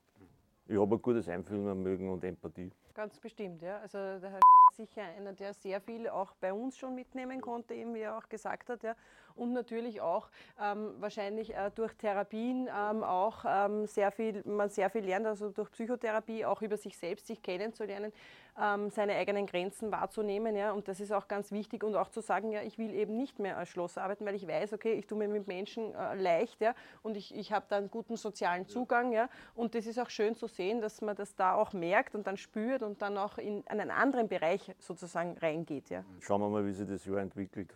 Ich 0.67 0.77
habe 0.77 0.97
ein 0.97 1.01
gutes 1.01 1.27
Einfühlvermögen 1.27 2.09
und 2.11 2.23
Empathie. 2.23 2.69
Ganz 2.97 3.19
bestimmt, 3.19 3.61
ja. 3.61 3.77
Also 3.77 3.99
der 3.99 4.31
Herr 4.31 4.39
sicher 4.73 5.03
einer, 5.03 5.31
der 5.33 5.53
sehr 5.53 5.79
viel 5.79 6.09
auch 6.09 6.33
bei 6.41 6.51
uns 6.51 6.75
schon 6.79 6.95
mitnehmen 6.95 7.41
konnte, 7.41 7.75
eben 7.75 7.93
wie 7.93 7.99
er 7.99 8.17
auch 8.17 8.27
gesagt 8.27 8.69
hat, 8.69 8.81
ja. 8.81 8.95
Und 9.37 9.53
natürlich 9.53 10.01
auch 10.01 10.29
ähm, 10.61 10.95
wahrscheinlich 10.99 11.55
äh, 11.55 11.71
durch 11.75 11.93
Therapien 11.93 12.67
ähm, 12.67 13.03
auch 13.03 13.45
ähm, 13.47 13.85
sehr 13.85 14.11
viel, 14.11 14.41
man 14.45 14.69
sehr 14.69 14.89
viel 14.89 15.05
lernt, 15.05 15.27
also 15.27 15.49
durch 15.49 15.71
Psychotherapie 15.71 16.45
auch 16.45 16.61
über 16.61 16.77
sich 16.77 16.97
selbst, 16.97 17.27
sich 17.27 17.41
kennenzulernen, 17.41 18.11
ähm, 18.59 18.89
seine 18.89 19.15
eigenen 19.15 19.45
Grenzen 19.45 19.91
wahrzunehmen, 19.91 20.55
ja. 20.55 20.71
Und 20.71 20.87
das 20.87 20.99
ist 20.99 21.11
auch 21.11 21.27
ganz 21.27 21.51
wichtig 21.51 21.83
und 21.83 21.95
auch 21.95 22.09
zu 22.09 22.21
sagen, 22.21 22.51
ja, 22.51 22.61
ich 22.61 22.77
will 22.77 22.93
eben 22.93 23.15
nicht 23.15 23.39
mehr 23.39 23.57
als 23.57 23.69
Schlosser 23.69 24.03
arbeiten, 24.03 24.25
weil 24.25 24.35
ich 24.35 24.47
weiß, 24.47 24.73
okay, 24.73 24.93
ich 24.93 25.05
tue 25.05 25.17
mir 25.17 25.27
mit 25.27 25.47
Menschen 25.47 25.93
äh, 25.93 26.15
leicht, 26.15 26.59
ja, 26.59 26.73
und 27.03 27.15
ich, 27.17 27.35
ich 27.35 27.51
habe 27.51 27.65
da 27.69 27.77
einen 27.77 27.91
guten 27.91 28.15
sozialen 28.15 28.67
Zugang, 28.67 29.11
ja. 29.11 29.29
Und 29.55 29.75
das 29.75 29.85
ist 29.85 29.99
auch 29.99 30.09
schön 30.09 30.35
zu 30.35 30.47
sehen, 30.47 30.81
dass 30.81 31.01
man 31.01 31.15
das 31.15 31.35
da 31.35 31.53
auch 31.53 31.73
merkt 31.73 32.15
und 32.15 32.25
dann 32.25 32.37
spürt 32.37 32.81
und 32.81 33.01
dann 33.01 33.17
auch 33.17 33.37
in 33.37 33.65
einen 33.67 33.91
anderen 33.91 34.27
Bereich 34.27 34.73
sozusagen 34.79 35.37
reingeht, 35.37 35.89
ja. 35.89 36.03
Schauen 36.19 36.41
wir 36.41 36.49
mal, 36.49 36.65
wie 36.65 36.73
sich 36.73 36.87
das 36.87 37.05
Jahr 37.05 37.19
entwickelt. 37.19 37.73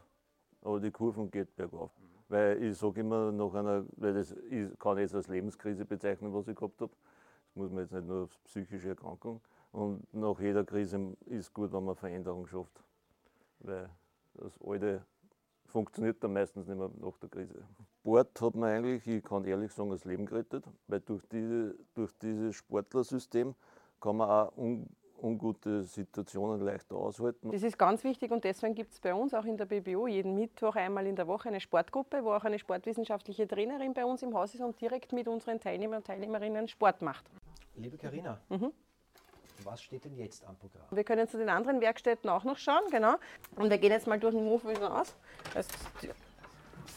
Aber 0.62 0.80
die 0.80 0.92
Kurven 0.92 1.30
geht 1.32 1.56
bergauf. 1.56 1.92
Weil 2.30 2.62
ich 2.64 2.78
sage 2.78 3.02
immer 3.02 3.32
nach 3.32 3.54
einer, 3.54 3.86
weil 3.98 4.14
das 4.14 4.32
ich 4.32 4.78
kann 4.80 4.98
ich 4.98 5.04
jetzt 5.04 5.16
als 5.16 5.28
Lebenskrise 5.28 5.86
bezeichnen, 5.86 6.34
was 6.34 6.48
ich 6.48 6.56
gehabt 6.56 6.80
habe. 6.82 6.94
Das 7.48 7.56
muss 7.56 7.72
man 7.72 7.80
jetzt 7.82 7.92
nicht 7.92 8.08
nur 8.08 8.22
als 8.22 8.38
psychische 8.46 8.90
Erkrankung. 8.90 9.42
Und 9.72 10.14
nach 10.14 10.40
jeder 10.40 10.64
Krise 10.64 11.16
ist 11.26 11.54
gut, 11.54 11.74
wenn 11.74 11.84
man 11.84 11.96
Veränderung 11.96 12.48
schafft. 12.48 12.84
Weil 13.60 13.90
das 14.36 14.60
Alte 14.62 15.06
funktioniert 15.66 16.24
dann 16.24 16.34
meistens 16.34 16.68
nicht 16.68 16.78
mehr 16.78 16.92
nach 17.00 17.18
der 17.18 17.30
Krise. 17.30 17.64
Sport 18.02 18.42
hat 18.42 18.56
mir 18.56 18.68
eigentlich, 18.68 19.08
ich 19.08 19.24
kann 19.24 19.46
ehrlich 19.46 19.72
sagen, 19.72 19.90
das 19.90 20.06
Leben 20.06 20.26
gerettet, 20.26 20.66
weil 20.88 21.00
durch, 21.02 21.24
diese, 21.32 21.76
durch 21.94 22.12
dieses 22.18 22.56
Sportlersystem 22.56 23.56
kann 24.00 24.18
man 24.18 24.30
auch 24.30 24.58
un, 24.58 24.88
ungute 25.22 25.84
Situationen 25.84 26.62
leichter 26.62 26.96
aushalten. 26.96 27.52
Das 27.52 27.64
ist 27.64 27.78
ganz 27.78 28.04
wichtig 28.04 28.32
und 28.32 28.44
deswegen 28.44 28.76
gibt 28.76 28.92
es 28.94 29.00
bei 29.00 29.14
uns 29.14 29.34
auch 29.34 29.46
in 29.46 29.58
der 29.58 29.66
BBO 29.66 30.08
jeden 30.08 30.36
Mittwoch 30.36 30.76
einmal 30.76 31.06
in 31.08 31.16
der 31.16 31.28
Woche 31.28 31.50
eine 31.50 31.60
Sportgruppe, 31.62 32.24
wo 32.24 32.34
auch 32.34 32.44
eine 32.44 32.60
sportwissenschaftliche 32.60 33.48
Trainerin 33.48 33.94
bei 33.94 34.04
uns 34.06 34.22
im 34.24 34.34
Haus 34.36 34.54
ist 34.56 34.62
und 34.62 34.80
direkt 34.82 35.14
mit 35.14 35.28
unseren 35.28 35.60
Teilnehmern 35.60 35.98
und 36.00 36.08
Teilnehmerinnen 36.08 36.68
Sport 36.68 37.02
macht. 37.02 37.26
Liebe 37.76 37.98
Karina, 37.98 38.40
Mhm. 38.50 38.72
was 39.64 39.82
steht 39.84 40.06
denn 40.06 40.16
jetzt 40.18 40.44
am 40.46 40.56
Programm? 40.58 40.86
Wir 40.92 41.04
können 41.04 41.28
zu 41.28 41.38
den 41.38 41.50
anderen 41.50 41.82
Werkstätten 41.82 42.30
auch 42.30 42.44
noch 42.44 42.58
schauen, 42.58 42.84
genau. 42.90 43.16
Und 43.56 43.70
wir 43.70 43.78
gehen 43.78 43.92
jetzt 43.92 44.08
mal 44.08 44.20
durch 44.20 44.34
den 44.36 44.46
Hof 44.46 44.66
wieder 44.68 45.02
aus. 45.02 45.16
Das, 45.54 45.68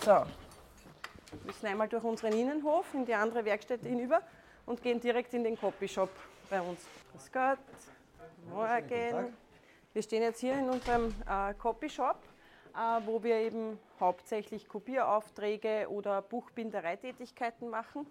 so. 0.00 0.11
Wir 0.11 1.47
müssen 1.47 1.66
einmal 1.66 1.88
durch 1.88 2.04
unseren 2.04 2.33
Innenhof 2.33 2.95
in 2.95 3.04
die 3.04 3.14
andere 3.14 3.45
Werkstätte 3.45 3.88
hinüber 3.88 4.21
und 4.66 4.83
gehen 4.83 5.00
direkt 5.00 5.35
in 5.35 5.45
den 5.45 5.59
Copyshop 5.59 6.09
bei 6.49 6.61
uns. 6.61 6.81
Grüß 7.12 7.33
Gott. 7.33 7.59
Morgen. 8.51 9.35
Wir 9.93 10.03
stehen 10.03 10.23
jetzt 10.23 10.41
hier 10.41 10.59
in 10.59 10.69
unserem 10.69 11.15
äh, 11.29 11.55
Copyshop, 11.55 12.19
äh, 12.75 13.07
wo 13.07 13.23
wir 13.23 13.37
eben 13.37 13.79
hauptsächlich 14.01 14.69
Kopieraufträge 14.69 15.87
oder 15.89 16.23
Buchbindereitätigkeiten 16.23 17.71
machen 17.71 18.07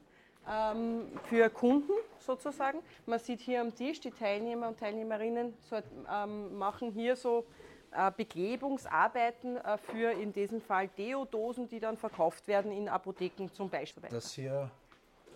ähm, 0.50 1.08
für 1.30 1.50
Kunden 1.50 1.94
sozusagen. 2.20 2.80
Man 3.06 3.20
sieht 3.20 3.42
hier 3.42 3.62
am 3.62 3.76
Tisch, 3.76 4.00
die 4.00 4.12
Teilnehmer 4.12 4.70
und 4.70 4.80
Teilnehmerinnen 4.80 5.54
so, 5.70 5.78
ähm, 6.10 6.58
machen 6.58 6.92
hier 6.92 7.16
so 7.16 7.46
äh, 7.92 8.12
Beklebungsarbeiten 8.16 9.58
äh, 9.58 9.78
für 9.78 10.12
in 10.12 10.34
diesem 10.34 10.62
Fall 10.62 10.88
Deodosen, 10.88 11.68
die 11.68 11.80
dann 11.80 11.98
verkauft 11.98 12.48
werden 12.48 12.72
in 12.72 12.90
Apotheken 12.90 13.50
zum 13.52 13.70
Beispiel. 13.70 14.10
Dass 14.10 14.34
hier 14.34 14.72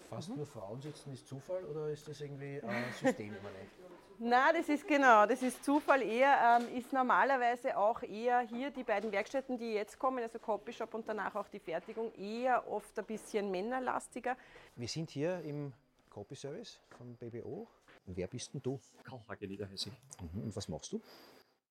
fast 0.09 0.35
nur 0.35 0.45
Frauen 0.45 0.81
sitzen, 0.81 1.13
ist 1.13 1.27
Zufall 1.27 1.63
oder 1.65 1.89
ist 1.89 2.07
das 2.07 2.21
irgendwie 2.21 2.57
äh, 2.57 2.91
systemimmanent? 2.99 3.69
Na, 4.19 4.51
das 4.51 4.67
ist 4.67 4.87
genau, 4.87 5.27
das 5.27 5.43
ist 5.43 5.63
Zufall 5.63 6.01
eher, 6.01 6.59
ähm, 6.59 6.75
ist 6.75 6.91
normalerweise 6.91 7.77
auch 7.77 8.01
eher 8.01 8.39
hier 8.39 8.71
die 8.71 8.83
beiden 8.83 9.11
Werkstätten, 9.11 9.57
die 9.59 9.73
jetzt 9.73 9.99
kommen, 9.99 10.23
also 10.23 10.39
Copyshop 10.39 10.93
und 10.95 11.07
danach 11.07 11.35
auch 11.35 11.47
die 11.49 11.59
Fertigung, 11.59 12.11
eher 12.15 12.67
oft 12.67 12.97
ein 12.97 13.05
bisschen 13.05 13.51
männerlastiger. 13.51 14.35
Wir 14.75 14.87
sind 14.87 15.11
hier 15.11 15.39
im 15.41 15.71
Copy-Service 16.09 16.79
vom 16.97 17.15
BBO. 17.15 17.67
Wer 18.07 18.27
bist 18.27 18.53
denn 18.53 18.61
du? 18.63 18.79
Karl-Hage 19.03 19.47
Niederhäusig. 19.47 19.93
Mhm. 20.33 20.43
Und 20.45 20.55
was 20.55 20.67
machst 20.67 20.93
du? 20.93 21.01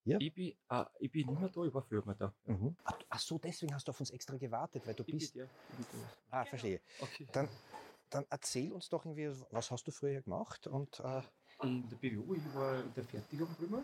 Ich, 0.05 0.33
bin, 0.33 0.55
äh, 0.71 0.85
ich 1.01 1.11
bin 1.11 1.27
nicht 1.27 1.41
mehr 1.41 1.49
da, 1.49 1.65
ich 1.65 1.75
war 1.75 1.83
früher 1.83 2.05
mal 2.05 2.15
da. 2.15 2.33
Mhm. 2.45 2.77
Ach, 2.85 2.97
ach 3.09 3.19
so, 3.19 3.39
deswegen 3.39 3.75
hast 3.75 3.89
du 3.89 3.91
auf 3.91 3.99
uns 3.99 4.11
extra 4.11 4.37
gewartet, 4.37 4.87
weil 4.87 4.95
du 4.95 5.03
Ich 5.05 5.15
bist. 5.15 5.33
bin 5.35 5.43
der. 5.43 5.51
Ich 5.81 5.87
bin 5.89 6.01
Ah, 6.31 6.45
verstehe. 6.45 6.79
der. 7.01 7.09
Okay. 7.09 7.27
Dann, 7.33 7.49
dann 8.11 8.25
erzähl 8.31 8.71
uns 8.73 8.89
doch 8.89 9.05
irgendwie, 9.05 9.33
was 9.51 9.69
hast 9.73 9.85
du 9.89 9.91
früher 9.91 10.21
gemacht 10.23 10.69
und 10.69 11.01
äh, 11.01 11.23
In 11.63 11.89
der 11.89 11.97
BWO, 11.97 12.35
ich 12.35 12.55
war 12.55 12.81
in 12.81 12.93
der 12.95 13.05
Fertigung 13.05 13.49
drüber 13.57 13.83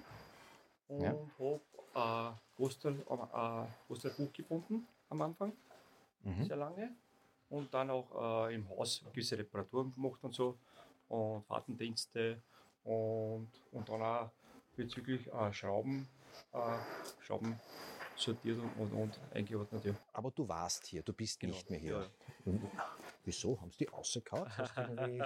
und 0.88 1.02
Ja. 1.02 1.10
habe 1.38 1.60
äh, 1.94 2.56
Großteil, 2.56 2.94
äh, 3.00 3.66
Großteil 3.86 4.10
Buch 4.12 4.32
gebunden 4.32 4.86
am 5.08 5.22
Anfang, 5.22 5.52
Mhm. 6.24 6.44
sehr 6.44 6.56
lange. 6.56 6.94
Und 7.48 7.72
dann 7.74 7.90
auch 7.90 8.48
äh, 8.48 8.54
im 8.54 8.68
Haus 8.68 9.02
gewisse 9.12 9.36
Reparaturen 9.38 9.92
gemacht 9.92 10.22
und 10.22 10.34
so 10.34 10.56
und 11.08 11.44
Fahrtendienste 11.46 12.42
und, 12.84 13.48
und 13.72 13.88
dann 13.88 14.02
auch 14.02 14.30
bezüglich 14.76 15.26
äh, 15.32 15.52
Schrauben, 15.52 16.06
äh, 16.52 16.78
Schrauben 17.20 17.58
sortiert 18.16 18.58
und, 18.58 18.72
und, 18.80 18.92
und 18.92 19.20
eingeordnet. 19.34 19.84
Ja. 19.84 19.94
aber 20.12 20.30
du 20.30 20.48
warst 20.48 20.86
hier, 20.86 21.02
du 21.02 21.12
bist 21.12 21.40
Genau, 21.40 21.54
nicht 21.54 21.70
mehr 21.70 21.78
hier. 21.78 22.10
ja. 22.46 22.86
Wieso? 23.24 23.60
Haben 23.60 23.70
sie 23.70 23.84
die 23.84 23.90
rausgehauen? 23.90 24.50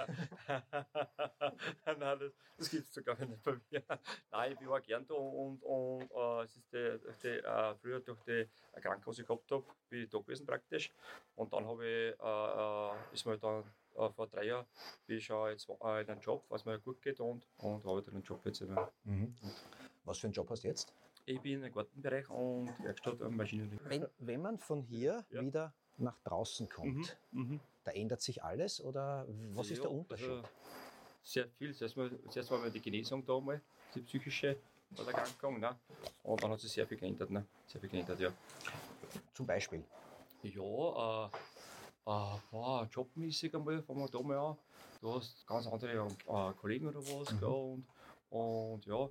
Nein, 1.85 2.19
das, 2.19 2.33
das 2.57 2.69
gibt 2.69 2.83
es 2.83 2.93
sogar 2.93 3.17
nicht 3.25 3.41
bei 3.41 3.53
mir. 3.71 3.83
Nein, 4.31 4.57
ich 4.59 4.67
war 4.67 4.81
gern 4.81 5.05
da 5.07 5.15
und, 5.15 5.63
und 5.63 6.11
äh, 6.11 6.43
es 6.43 6.55
ist 6.57 6.71
die, 6.71 6.99
die, 7.23 7.27
äh, 7.39 7.75
früher 7.75 7.99
durch 7.99 8.19
die 8.21 8.47
Erkrankung, 8.73 9.13
die 9.13 9.21
ich 9.21 9.27
gehabt 9.27 9.51
habe, 9.51 9.65
bin 9.89 10.03
ich 10.03 10.09
da 10.09 10.19
gewesen 10.19 10.45
praktisch. 10.45 10.93
Und 11.35 11.51
dann 11.53 11.65
habe 11.65 11.85
ich, 11.85 12.19
äh, 12.19 13.11
äh, 13.11 13.13
ist 13.13 13.25
mir 13.25 13.37
dann 13.39 13.63
äh, 13.95 14.09
vor 14.11 14.27
drei 14.27 14.45
Jahren, 14.45 14.67
bin 15.07 15.17
ich 15.17 15.25
schon 15.25 15.49
jetzt 15.49 15.67
äh, 15.69 16.01
in 16.01 16.09
einem 16.09 16.21
Job, 16.21 16.45
was 16.49 16.65
mir 16.65 16.79
gut 16.79 17.01
geht 17.01 17.19
und, 17.19 17.47
und 17.57 17.85
arbeite 17.85 18.11
in 18.11 18.17
einem 18.17 18.23
Job 18.23 18.45
jetzt 18.45 18.61
immer. 18.61 18.91
Mhm. 19.03 19.35
Was 20.03 20.19
für 20.19 20.27
einen 20.27 20.33
Job 20.33 20.49
hast 20.51 20.63
du 20.63 20.67
jetzt? 20.67 20.93
Ich 21.25 21.41
bin 21.41 21.61
im 21.63 21.71
Gartenbereich 21.73 22.29
und 22.29 22.69
Werkstatt 22.83 23.21
und 23.21 23.35
Maschinerie. 23.35 23.77
Wenn, 23.83 24.07
wenn 24.19 24.41
man 24.41 24.57
von 24.59 24.81
hier 24.83 25.25
Ja. 25.29 25.41
wieder 25.41 25.73
nach 25.97 26.19
draußen 26.23 26.69
kommt, 26.69 27.17
Mhm. 27.31 27.59
da 27.83 27.91
ändert 27.91 28.21
sich 28.21 28.43
alles 28.43 28.81
oder 28.81 29.25
was 29.53 29.71
ist 29.71 29.77
Ja, 29.77 29.83
der 29.83 29.91
Unterschied? 29.91 30.29
Also 30.29 30.43
sehr 31.23 31.47
viel. 31.57 31.73
Zuerst 31.75 31.97
mal, 31.97 32.11
zuerst 32.29 32.51
war 32.51 32.69
die 32.69 32.81
Genesung 32.81 33.25
da 33.25 33.39
mal, 33.39 33.61
die 33.95 34.01
psychische 34.01 34.57
Erkrankung. 34.97 35.59
Ne? 35.59 35.75
Und 36.23 36.41
dann 36.43 36.51
hat 36.51 36.59
sich 36.59 36.71
sehr 36.71 36.87
viel 36.87 36.97
geändert. 36.97 37.29
Ne? 37.29 37.45
Sehr 37.67 37.81
viel 37.81 37.89
geändert, 37.89 38.19
ja. 38.19 38.31
Zum 39.33 39.45
Beispiel. 39.45 39.83
Ja, 40.43 40.61
äh, 40.61 41.25
äh, 42.05 42.39
wow, 42.51 42.87
jobmäßig 42.91 43.53
einmal, 43.55 43.81
fangen 43.83 43.99
wir 43.99 44.07
da 44.09 44.21
mal 44.21 44.37
an. 44.37 44.57
Du 45.01 45.13
hast 45.15 45.45
ganz 45.45 45.67
andere 45.67 46.07
äh, 46.27 46.53
Kollegen 46.53 46.87
oder 46.87 46.99
was. 46.99 47.31
Mhm. 47.33 47.39
gell, 47.39 47.49
Und, 47.49 47.85
und 48.29 48.85
ja, 48.85 49.09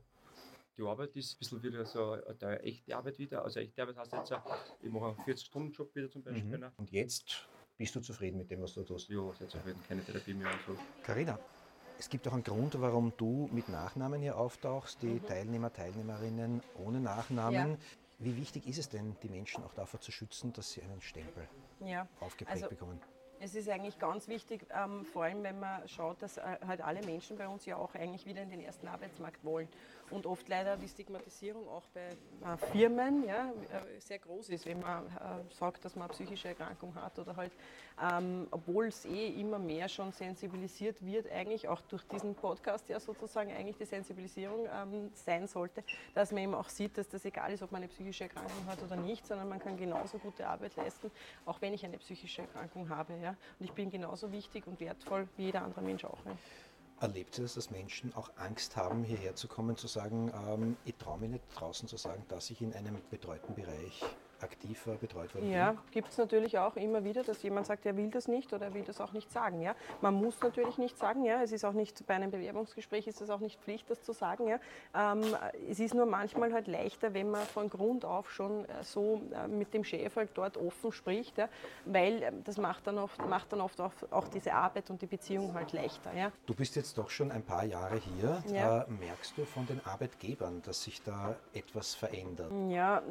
die 0.76 0.83
Arbeit 0.83 1.16
ist 1.16 1.35
ein 1.35 1.38
bisschen 1.38 1.62
wieder 1.62 1.85
so 1.87 2.12
eine 2.12 2.61
echte 2.62 2.97
Arbeit 2.97 3.18
wieder. 3.18 3.42
Also 3.45 3.61
echte 3.61 3.83
Arbeit 3.83 3.97
heißt 3.99 4.12
jetzt, 4.12 4.30
äh, 4.33 4.37
ich 4.83 4.90
mache 4.90 5.06
einen 5.06 5.16
40-Stunden-Job 5.18 5.95
wieder 5.95 6.11
zum 6.11 6.23
Beispiel. 6.23 6.45
Mhm. 6.45 6.61
Ne? 6.61 6.73
Und 6.76 6.90
jetzt 6.90 7.47
bist 7.76 7.95
du 7.95 8.00
zufrieden 8.00 8.38
mit 8.38 8.50
dem, 8.50 8.61
was 8.62 8.75
du 8.75 8.83
tust? 8.83 9.09
Ja, 9.09 9.33
sehr 9.33 9.49
zufrieden, 9.49 9.80
keine 9.88 10.04
Therapie 10.04 10.35
mehr 10.35 10.49
und 10.49 10.61
so. 10.76 10.83
Carina, 11.02 11.38
es 11.99 12.09
gibt 12.09 12.28
auch 12.28 12.33
einen 12.35 12.42
Grund, 12.45 12.78
warum 12.80 13.12
du 13.16 13.49
mit 13.52 13.68
Nachnamen 13.68 14.21
hier 14.21 14.37
auftauchst, 14.37 15.02
die 15.02 15.21
Teilnehmer, 15.21 15.73
Teilnehmerinnen 15.73 16.62
ohne 16.76 17.00
Nachnamen. 17.00 17.73
Ja. 17.73 17.76
Wie 18.18 18.37
wichtig 18.37 18.66
ist 18.66 18.78
es 18.78 18.88
denn, 18.88 19.14
die 19.23 19.28
Menschen 19.28 19.62
auch 19.62 19.75
davor 19.75 20.00
zu 20.00 20.11
schützen, 20.11 20.52
dass 20.54 20.73
sie 20.73 20.83
einen 20.83 21.00
Stempel 21.02 21.47
Ja. 21.80 22.09
aufgeprägt 22.21 22.62
Also- 22.64 22.68
bekommen? 22.71 23.00
Es 23.38 23.55
ist 23.55 23.69
eigentlich 23.69 23.99
ganz 23.99 24.28
wichtig, 24.28 24.66
ähm, 24.75 25.05
vor 25.05 25.25
allem 25.25 25.43
wenn 25.43 25.61
man 25.61 25.87
schaut, 25.88 26.23
dass 26.23 26.38
äh, 26.38 26.43
halt 26.66 26.81
alle 26.81 27.02
Menschen 27.05 27.37
bei 27.37 27.47
uns 27.47 27.66
ja 27.66 27.76
auch 27.76 27.95
eigentlich 27.95 28.25
wieder 28.25 28.43
in 28.43 28.50
den 28.50 28.61
ersten 28.61 28.88
Arbeitsmarkt 28.88 29.45
wollen. 29.45 29.69
Und 30.11 30.25
oft 30.25 30.49
leider 30.49 30.76
die 30.76 30.88
Stigmatisierung 30.88 31.69
auch 31.69 31.83
bei 31.93 32.00
äh, 32.00 32.57
Firmen 32.73 33.25
ja, 33.25 33.50
äh, 33.50 34.00
sehr 34.00 34.21
groß 34.21 34.50
ist, 34.50 34.64
wenn 34.64 34.81
man 34.81 35.07
äh, 35.07 35.52
sagt, 35.52 35.85
dass 35.85 35.97
man 35.97 36.05
eine 36.05 36.12
psychische 36.12 36.49
Erkrankung 36.49 36.95
hat 36.95 37.19
oder 37.19 37.35
halt, 37.35 37.50
ähm, 38.00 38.47
obwohl 38.52 38.87
es 38.87 39.05
eh 39.05 39.28
immer 39.40 39.59
mehr 39.59 39.88
schon 39.88 40.12
sensibilisiert 40.12 41.05
wird, 41.05 41.31
eigentlich 41.31 41.66
auch 41.66 41.81
durch 41.83 42.05
diesen 42.05 42.37
Podcast 42.37 42.88
ja 42.88 43.00
sozusagen 43.00 43.50
eigentlich 43.50 43.78
die 43.78 43.85
Sensibilisierung 43.85 44.66
ähm, 44.73 45.11
sein 45.14 45.49
sollte, 45.49 45.83
dass 46.14 46.31
man 46.31 46.43
eben 46.43 46.55
auch 46.55 46.69
sieht, 46.69 46.97
dass 46.97 47.09
das 47.09 47.25
egal 47.25 47.52
ist, 47.52 47.62
ob 47.62 47.73
man 47.73 47.83
eine 47.83 47.88
psychische 47.88 48.25
Erkrankung 48.25 48.66
hat 48.69 48.81
oder 48.83 48.97
nicht, 48.97 49.26
sondern 49.26 49.49
man 49.49 49.59
kann 49.59 49.76
genauso 49.76 50.19
gute 50.19 50.47
Arbeit 50.47 50.76
leisten, 50.76 51.11
auch 51.47 51.61
wenn 51.61 51.75
ich 51.75 51.85
eine 51.85 51.99
psychische 51.99 52.43
Erkrankung 52.43 52.88
habe. 52.88 53.14
Ja? 53.19 53.25
Und 53.30 53.66
ich 53.66 53.73
bin 53.73 53.90
genauso 53.90 54.33
wichtig 54.33 54.66
und 54.66 54.80
wertvoll 54.80 55.28
wie 55.37 55.45
jeder 55.45 55.62
andere 55.62 55.83
Mensch 55.83 56.04
auch. 56.04 56.18
Ja? 56.25 56.37
Erlebt 57.00 57.37
ihr 57.38 57.42
das, 57.42 57.54
dass 57.54 57.71
Menschen 57.71 58.14
auch 58.14 58.30
Angst 58.37 58.76
haben, 58.76 59.04
hierher 59.04 59.35
zu 59.35 59.49
kommen, 59.49 59.76
zu 59.76 59.87
sagen, 59.87 60.33
ähm, 60.49 60.76
ich 60.85 60.95
traue 60.97 61.18
mich 61.18 61.30
nicht 61.30 61.45
draußen 61.54 61.88
zu 61.88 61.97
sagen, 61.97 62.25
dass 62.28 62.50
ich 62.50 62.62
in 62.62 62.73
einem 62.73 62.97
betreuten 63.11 63.54
Bereich 63.54 64.02
aktiv 64.43 64.87
war, 64.87 64.97
betreut 64.97 65.35
worden 65.35 65.50
Ja, 65.50 65.73
bin? 65.73 65.81
gibt 65.90 66.11
es 66.11 66.19
natürlich 66.19 66.59
auch 66.59 66.76
immer 66.76 67.05
wieder, 67.05 67.23
dass 67.23 67.43
jemand 67.43 67.66
sagt, 67.66 67.87
er 67.87 67.97
will 67.97 68.11
das 68.11 68.28
nicht 68.28 68.52
oder 68.52 68.66
er 68.66 68.75
will 68.75 68.83
das 68.83 69.00
auch 69.00 69.12
nicht 69.12 69.31
sagen. 69.33 69.61
Ja? 69.61 69.75
Man 70.00 70.14
muss 70.14 70.40
natürlich 70.40 70.78
nicht 70.78 70.99
sagen, 70.99 71.25
ja? 71.25 71.43
es 71.43 71.52
ist 71.52 71.64
auch 71.64 71.73
nicht 71.73 72.07
bei 72.07 72.14
einem 72.14 72.31
Bewerbungsgespräch 72.31 73.07
ist 73.07 73.21
es 73.21 73.31
auch 73.31 73.40
nicht 73.40 73.61
Pflicht, 73.61 73.88
das 73.90 74.02
zu 74.02 74.12
sagen. 74.12 74.49
Ja? 74.49 74.59
Ähm, 74.95 75.23
es 75.69 75.81
ist 75.81 75.95
nur 75.95 76.07
manchmal 76.07 76.52
halt 76.52 76.66
leichter, 76.66 77.14
wenn 77.14 77.31
man 77.31 77.43
von 77.47 77.69
Grund 77.71 78.05
auf 78.05 78.31
schon 78.31 78.64
äh, 78.64 78.83
so 78.83 79.23
äh, 79.33 79.49
mit 79.49 79.73
dem 79.75 79.85
Chef 79.85 80.16
halt 80.16 80.31
dort 80.35 80.57
offen 80.57 80.93
spricht, 80.93 81.38
ja? 81.38 81.49
weil 81.85 82.33
das 82.45 82.59
macht 82.59 82.87
dann 82.87 82.99
oft, 82.99 83.25
macht 83.26 83.52
dann 83.52 83.61
oft 83.61 83.81
auch, 83.81 83.93
auch 84.11 84.28
diese 84.28 84.52
Arbeit 84.52 84.90
und 84.90 85.00
die 85.02 85.07
Beziehung 85.07 85.55
halt 85.55 85.73
leichter. 85.73 86.12
Ja? 86.14 86.33
Du 86.47 86.55
bist 86.55 86.76
jetzt 86.76 86.99
doch 86.99 87.11
schon 87.11 87.31
ein 87.31 87.43
paar 87.43 87.64
Jahre 87.64 87.97
hier. 87.97 88.43
Ja. 88.52 88.83
Äh, 88.83 88.90
merkst 88.90 89.37
du 89.37 89.45
von 89.45 89.66
den 89.66 89.85
Arbeitgebern, 89.85 90.62
dass 90.62 90.83
sich 90.83 91.02
da 91.02 91.37
etwas 91.52 91.95
verändert? 91.95 92.50
Ja, 92.69 93.02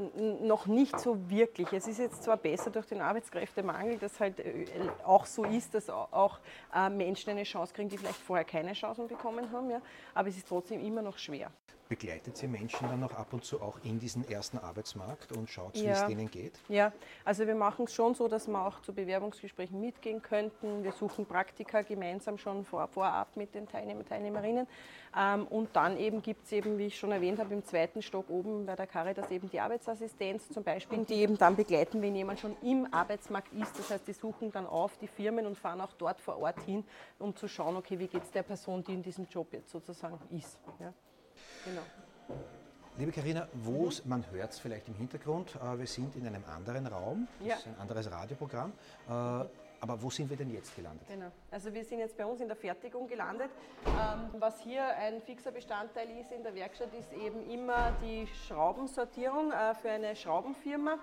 noch 0.42 0.68
nicht 0.68 1.00
so 1.00 1.15
wirklich. 1.30 1.72
Es 1.74 1.88
ist 1.88 2.00
jetzt 2.00 2.24
zwar 2.24 2.38
besser 2.38 2.70
durch 2.70 2.86
den 2.88 3.02
Arbeitskräftemangel, 3.02 3.98
dass 3.98 4.20
halt 4.20 4.40
äh, 4.40 4.66
auch 5.04 5.26
so 5.26 5.44
ist, 5.44 5.74
dass 5.74 5.90
au- 5.90 6.08
auch 6.12 6.40
äh, 6.74 6.90
Menschen 6.90 7.30
eine 7.32 7.44
Chance 7.44 7.74
kriegen, 7.74 7.90
die 7.90 7.98
vielleicht 7.98 8.20
vorher 8.20 8.46
keine 8.46 8.74
Chancen 8.74 9.08
bekommen 9.08 9.52
haben, 9.52 9.70
ja. 9.70 9.82
aber 10.14 10.30
es 10.30 10.38
ist 10.38 10.48
trotzdem 10.48 10.84
immer 10.84 11.02
noch 11.02 11.18
schwer. 11.18 11.52
Begleitet 11.88 12.42
ihr 12.42 12.50
Menschen 12.50 12.88
dann 12.88 13.04
auch 13.04 13.14
ab 13.14 13.32
und 13.32 13.46
zu 13.46 13.62
auch 13.62 13.78
in 13.84 14.00
diesen 14.00 14.28
ersten 14.28 14.58
Arbeitsmarkt 14.58 15.32
und 15.34 15.48
schaut, 15.52 15.76
wie 15.76 15.84
Ja. 15.84 15.92
es 16.02 16.08
denen 16.08 16.32
geht? 16.32 16.60
Ja, 16.68 16.92
also 17.24 17.46
wir 17.46 17.54
machen 17.54 17.86
es 17.86 17.94
schon 17.94 18.16
so, 18.16 18.28
dass 18.28 18.48
wir 18.48 18.66
auch 18.66 18.82
zu 18.82 18.92
Bewerbungsgesprächen 18.92 19.80
mitgehen 19.80 20.20
könnten. 20.24 20.84
Wir 20.84 20.92
suchen 20.94 21.28
Praktika 21.28 21.84
gemeinsam 21.84 22.40
schon 22.40 22.66
vor, 22.66 22.88
vorab 22.88 23.38
mit 23.38 23.54
den 23.54 23.68
Teilnehmer, 23.68 24.04
Teilnehmerinnen. 24.04 24.68
Ähm, 25.16 25.46
und 25.48 25.76
dann 25.76 25.98
eben 25.98 26.24
gibt 26.24 26.46
es 26.46 26.52
eben, 26.54 26.80
wie 26.80 26.88
ich 26.88 26.98
schon 26.98 27.12
erwähnt 27.12 27.38
habe, 27.38 27.54
im 27.54 27.64
zweiten 27.64 28.02
Stock 28.02 28.32
oben 28.32 28.66
bei 28.66 28.76
der 28.76 28.88
Caritas 28.88 29.30
eben 29.30 29.48
die 29.52 29.60
Arbeitsassistenz 29.60 30.50
zum 30.50 30.64
Beispiel, 30.64 31.06
die 31.06 31.14
eben 31.14 31.38
dann 31.38 31.56
begleiten, 31.56 32.02
wenn 32.02 32.16
jemand 32.16 32.40
schon 32.40 32.58
im 32.64 32.92
Arbeitsmarkt 32.92 33.54
ist. 33.54 33.78
Das 33.78 33.92
heißt, 33.92 34.08
die 34.08 34.14
suchen 34.14 34.52
dann 34.52 34.66
auf 34.66 34.98
die 34.98 35.08
Firmen 35.08 35.46
und 35.46 35.56
fahren 35.56 35.82
auch 35.82 35.94
dort 35.94 36.20
vor 36.20 36.38
Ort 36.40 36.60
hin, 36.62 36.84
um 37.20 37.36
zu 37.36 37.48
schauen, 37.48 37.76
okay, 37.76 38.00
wie 38.00 38.08
geht 38.08 38.24
es 38.24 38.32
der 38.32 38.44
Person, 38.44 38.84
die 38.84 38.94
in 38.96 39.04
diesem 39.04 39.28
Job 39.28 39.54
jetzt 39.54 39.70
sozusagen 39.70 40.18
ist. 40.36 40.58
Ja. 40.80 40.92
Genau. 41.66 41.82
Liebe 42.98 43.12
Karina, 43.12 43.48
wo 43.54 43.90
man 44.06 44.24
hört 44.32 44.52
es 44.52 44.60
vielleicht 44.60 44.88
im 44.88 44.96
Hintergrund, 44.96 45.56
äh, 45.56 45.78
wir 45.78 45.88
sind 45.88 46.16
in 46.16 46.26
einem 46.28 46.44
anderen 46.46 46.88
Raum, 46.88 47.28
das 47.40 47.48
Ja. 47.48 47.56
ist 47.56 47.68
ein 47.68 47.76
anderes 47.80 48.10
Radioprogramm. 48.10 48.72
Äh, 49.10 49.12
aber 49.82 50.02
wo 50.02 50.10
sind 50.10 50.30
wir 50.30 50.38
denn 50.38 50.50
jetzt 50.50 50.74
gelandet? 50.76 51.06
Genau. 51.08 51.30
Also 51.52 51.74
wir 51.74 51.84
sind 51.84 52.00
jetzt 52.00 52.16
bei 52.18 52.26
uns 52.26 52.40
in 52.40 52.48
der 52.48 52.56
Fertigung 52.56 53.08
gelandet. 53.08 53.50
Ähm, 53.86 54.30
was 54.40 54.62
hier 54.62 54.84
ein 54.98 55.22
fixer 55.22 55.52
Bestandteil 55.52 56.10
ist 56.18 56.32
in 56.32 56.42
der 56.44 56.56
Werkstatt, 56.56 56.94
ist 56.98 57.12
eben 57.14 57.48
immer 57.50 57.92
die 58.02 58.26
Schraubensortierung 58.48 59.52
äh, 59.52 59.76
für 59.76 59.90
eine 59.92 60.16
Schraubenfirma. 60.16 60.98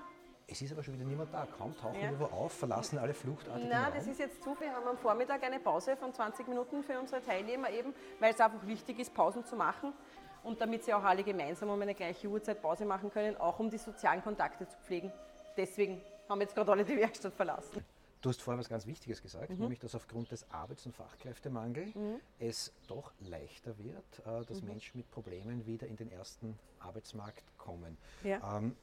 Es 0.48 0.60
ist 0.60 0.72
aber 0.72 0.82
schon 0.82 0.94
wieder 0.94 1.04
niemand 1.04 1.32
da. 1.32 1.46
Kaum 1.58 1.76
tauchen 1.76 2.00
Ja. 2.00 2.10
wir 2.10 2.18
wo 2.20 2.24
auf, 2.24 2.52
verlassen 2.52 2.98
alle 2.98 3.14
fluchtartig 3.14 3.70
Raum. 3.70 3.92
das 3.94 4.06
ist 4.06 4.18
jetzt 4.18 4.42
zu. 4.42 4.58
Wir 4.58 4.72
haben 4.74 4.86
am 4.88 4.96
Vormittag 4.98 5.42
eine 5.44 5.60
Pause 5.60 5.96
von 5.96 6.12
20 6.12 6.48
Minuten 6.48 6.82
für 6.82 6.98
unsere 6.98 7.22
Teilnehmer 7.22 7.70
eben, 7.70 7.94
weil 8.18 8.32
es 8.32 8.40
einfach 8.40 8.66
wichtig 8.66 8.98
ist, 8.98 9.14
Pausen 9.14 9.44
zu 9.44 9.54
machen. 9.56 9.92
Und 10.42 10.60
damit 10.60 10.84
sie 10.84 10.92
auch 10.92 11.04
alle 11.04 11.22
gemeinsam 11.22 11.68
um 11.70 11.80
eine 11.80 11.94
gleiche 11.94 12.28
Uhrzeit 12.28 12.60
Pause 12.60 12.84
machen 12.84 13.10
können, 13.10 13.36
auch 13.36 13.58
um 13.58 13.70
die 13.70 13.78
sozialen 13.78 14.22
Kontakte 14.22 14.66
zu 14.66 14.76
pflegen. 14.78 15.12
Deswegen 15.56 16.00
haben 16.28 16.40
jetzt 16.40 16.54
gerade 16.54 16.72
alle 16.72 16.84
die 16.84 16.96
Werkstatt 16.96 17.34
verlassen. 17.34 17.84
Du 18.20 18.28
hast 18.28 18.40
vorher 18.40 18.58
was 18.60 18.68
ganz 18.68 18.86
Wichtiges 18.86 19.20
gesagt, 19.20 19.50
Mhm. 19.50 19.58
nämlich 19.58 19.80
dass 19.80 19.94
aufgrund 19.96 20.30
des 20.30 20.48
Arbeits- 20.52 20.86
und 20.86 20.94
Fachkräftemangels 20.94 21.90
es 22.38 22.72
doch 22.86 23.12
leichter 23.20 23.76
wird, 23.78 24.04
äh, 24.24 24.44
dass 24.46 24.62
Mhm. 24.62 24.68
Menschen 24.68 24.98
mit 24.98 25.10
Problemen 25.10 25.66
wieder 25.66 25.86
in 25.88 25.96
den 25.96 26.10
ersten 26.10 26.56
Arbeitsmarkt 26.78 27.42
kommen. 27.58 27.96
Ja. 28.22 28.58
Ähm, 28.58 28.76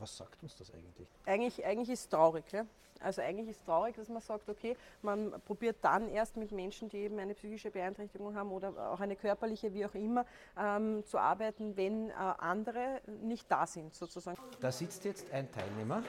was 0.00 0.16
sagt 0.16 0.42
uns 0.42 0.56
das 0.56 0.72
eigentlich? 0.72 1.08
Eigentlich, 1.26 1.64
eigentlich 1.64 1.90
ist 1.90 2.00
es 2.00 2.08
traurig. 2.08 2.44
Ja? 2.52 2.66
Also 3.00 3.22
eigentlich 3.22 3.48
ist 3.48 3.58
es 3.58 3.64
traurig, 3.64 3.96
dass 3.96 4.08
man 4.08 4.20
sagt, 4.20 4.48
okay, 4.48 4.76
man 5.02 5.32
probiert 5.46 5.76
dann 5.82 6.08
erst 6.08 6.36
mit 6.36 6.52
Menschen, 6.52 6.88
die 6.88 6.98
eben 6.98 7.18
eine 7.18 7.34
psychische 7.34 7.70
Beeinträchtigung 7.70 8.34
haben 8.34 8.50
oder 8.52 8.92
auch 8.92 9.00
eine 9.00 9.16
körperliche, 9.16 9.72
wie 9.72 9.86
auch 9.86 9.94
immer, 9.94 10.26
ähm, 10.58 11.02
zu 11.06 11.18
arbeiten, 11.18 11.76
wenn 11.76 12.10
äh, 12.10 12.12
andere 12.12 13.00
nicht 13.22 13.50
da 13.50 13.66
sind, 13.66 13.94
sozusagen. 13.94 14.38
Da 14.60 14.70
sitzt 14.70 15.04
jetzt 15.04 15.30
ein 15.32 15.50
Teilnehmer. 15.50 16.02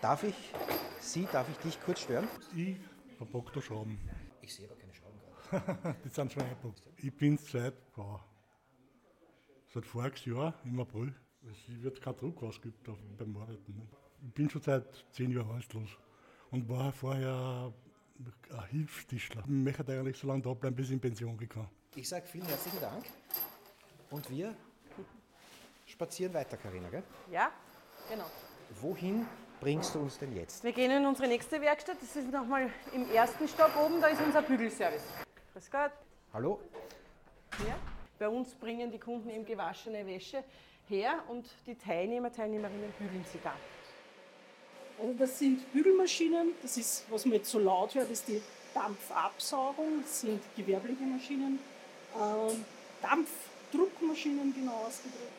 Darf 0.00 0.22
ich 0.22 0.52
Sie, 1.00 1.26
darf 1.32 1.48
ich 1.48 1.56
dich 1.58 1.82
kurz 1.82 2.00
stören? 2.00 2.28
Ich 2.54 2.76
verpack 3.16 3.52
da 3.52 3.60
Schrauben. 3.60 3.98
Ich 4.40 4.54
sehe 4.54 4.66
aber 4.66 4.76
keine 4.76 4.92
die 6.04 6.08
sind 6.08 6.32
schon 6.32 6.42
eingebucht. 6.42 6.82
Ich 6.96 7.14
bin 7.14 7.36
seit, 7.36 7.92
boah, 7.92 8.24
seit 9.68 9.84
voriges 9.84 10.24
Jahr 10.24 10.54
im 10.64 10.80
April. 10.80 11.14
Es 11.50 11.82
wird 11.82 12.00
kein 12.00 12.16
Druck 12.16 12.42
ausgeübt 12.42 12.88
auf, 12.88 12.98
beim 13.18 13.36
Arbeiten. 13.36 13.74
ne? 13.74 13.86
Ich 14.24 14.34
bin 14.34 14.48
schon 14.48 14.62
seit 14.62 14.84
zehn 15.12 15.32
Jahren 15.32 15.48
arbeitslos 15.48 15.88
und 16.50 16.68
war 16.68 16.92
vorher 16.92 17.72
ein 18.50 18.64
Hilfstischler. 18.70 19.42
Ich 19.42 19.48
möchte 19.50 19.84
eigentlich 19.92 20.16
so 20.16 20.28
lange 20.28 20.42
da 20.42 20.54
bleiben, 20.54 20.76
bis 20.76 20.86
ich 20.86 20.92
in 20.92 21.00
Pension 21.00 21.36
gekommen. 21.36 21.68
Ich 21.96 22.08
sage 22.08 22.26
vielen 22.26 22.46
herzlichen 22.46 22.80
Dank 22.80 23.04
und 24.10 24.30
wir 24.30 24.54
spazieren 25.86 26.32
weiter, 26.32 26.56
Karina. 26.56 26.88
Gell? 26.88 27.02
Ja, 27.30 27.50
genau. 28.08 28.26
Wohin 28.80 29.26
bringst 29.60 29.94
du 29.94 29.98
uns 30.00 30.18
denn 30.18 30.34
jetzt? 30.36 30.62
Wir 30.62 30.72
gehen 30.72 30.90
in 30.90 31.04
unsere 31.04 31.26
nächste 31.28 31.60
Werkstatt. 31.60 31.96
Das 32.00 32.14
ist 32.14 32.30
nochmal 32.30 32.70
im 32.94 33.10
ersten 33.10 33.48
Stock 33.48 33.70
oben, 33.76 34.00
da 34.00 34.06
ist 34.06 34.20
unser 34.22 34.42
Bügelservice. 34.42 35.04
Grüß 35.52 35.70
Gott. 35.70 35.92
Hallo? 36.32 36.60
Hier. 37.58 37.74
Bei 38.18 38.28
uns 38.28 38.54
bringen 38.54 38.90
die 38.92 39.00
Kunden 39.00 39.28
eben 39.28 39.44
gewaschene 39.44 40.06
Wäsche 40.06 40.44
her 40.88 41.22
und 41.28 41.46
die 41.66 41.74
Teilnehmer, 41.74 42.32
Teilnehmerinnen 42.32 42.92
bügeln 42.98 43.24
sie 43.32 43.38
dann. 43.42 43.52
Also 45.00 45.14
das 45.18 45.38
sind 45.38 45.72
Bügelmaschinen, 45.72 46.52
das 46.62 46.76
ist, 46.76 47.04
was 47.10 47.24
man 47.24 47.34
jetzt 47.34 47.50
so 47.50 47.58
laut 47.58 47.94
hört, 47.94 48.10
ist 48.10 48.28
die 48.28 48.40
Dampfabsaugung, 48.74 50.02
das 50.02 50.20
sind 50.20 50.40
gewerbliche 50.56 51.02
Maschinen, 51.02 51.58
ähm, 52.14 52.64
Dampfdruckmaschinen 53.00 54.54
genau 54.54 54.84
ausgedrückt 54.86 55.32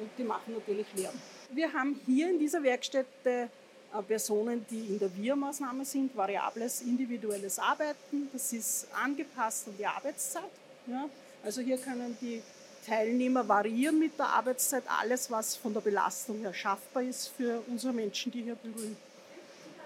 und 0.00 0.10
die 0.18 0.22
machen 0.22 0.54
natürlich 0.54 0.86
Lärm. 0.94 1.14
Wir 1.50 1.72
haben 1.72 2.00
hier 2.06 2.30
in 2.30 2.38
dieser 2.38 2.62
Werkstätte 2.62 3.48
äh, 3.92 4.02
Personen, 4.02 4.66
die 4.70 4.86
in 4.86 4.98
der 4.98 5.14
Wir-Maßnahme 5.16 5.84
sind, 5.84 6.16
variables 6.16 6.82
individuelles 6.82 7.58
Arbeiten, 7.58 8.28
das 8.32 8.52
ist 8.52 8.88
angepasst 8.92 9.68
an 9.68 9.74
die 9.78 9.86
Arbeitszeit. 9.86 10.50
Ja. 10.86 11.08
Also 11.42 11.62
hier 11.62 11.78
können 11.78 12.16
die 12.20 12.42
Teilnehmer 12.86 13.46
variieren 13.46 13.98
mit 13.98 14.18
der 14.18 14.26
Arbeitszeit, 14.26 14.84
alles 15.00 15.30
was 15.30 15.56
von 15.56 15.74
der 15.74 15.80
Belastung 15.80 16.38
her 16.38 16.54
schaffbar 16.54 17.02
ist 17.02 17.28
für 17.28 17.62
unsere 17.68 17.92
Menschen, 17.92 18.32
die 18.32 18.42
hier 18.42 18.54
bügeln, 18.54 18.96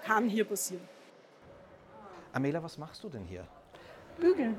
kann 0.03 0.29
hier 0.29 0.45
passieren. 0.45 0.87
Amela, 2.33 2.61
was 2.61 2.77
machst 2.77 3.03
du 3.03 3.09
denn 3.09 3.23
hier? 3.23 3.45
Bügeln. 4.17 4.55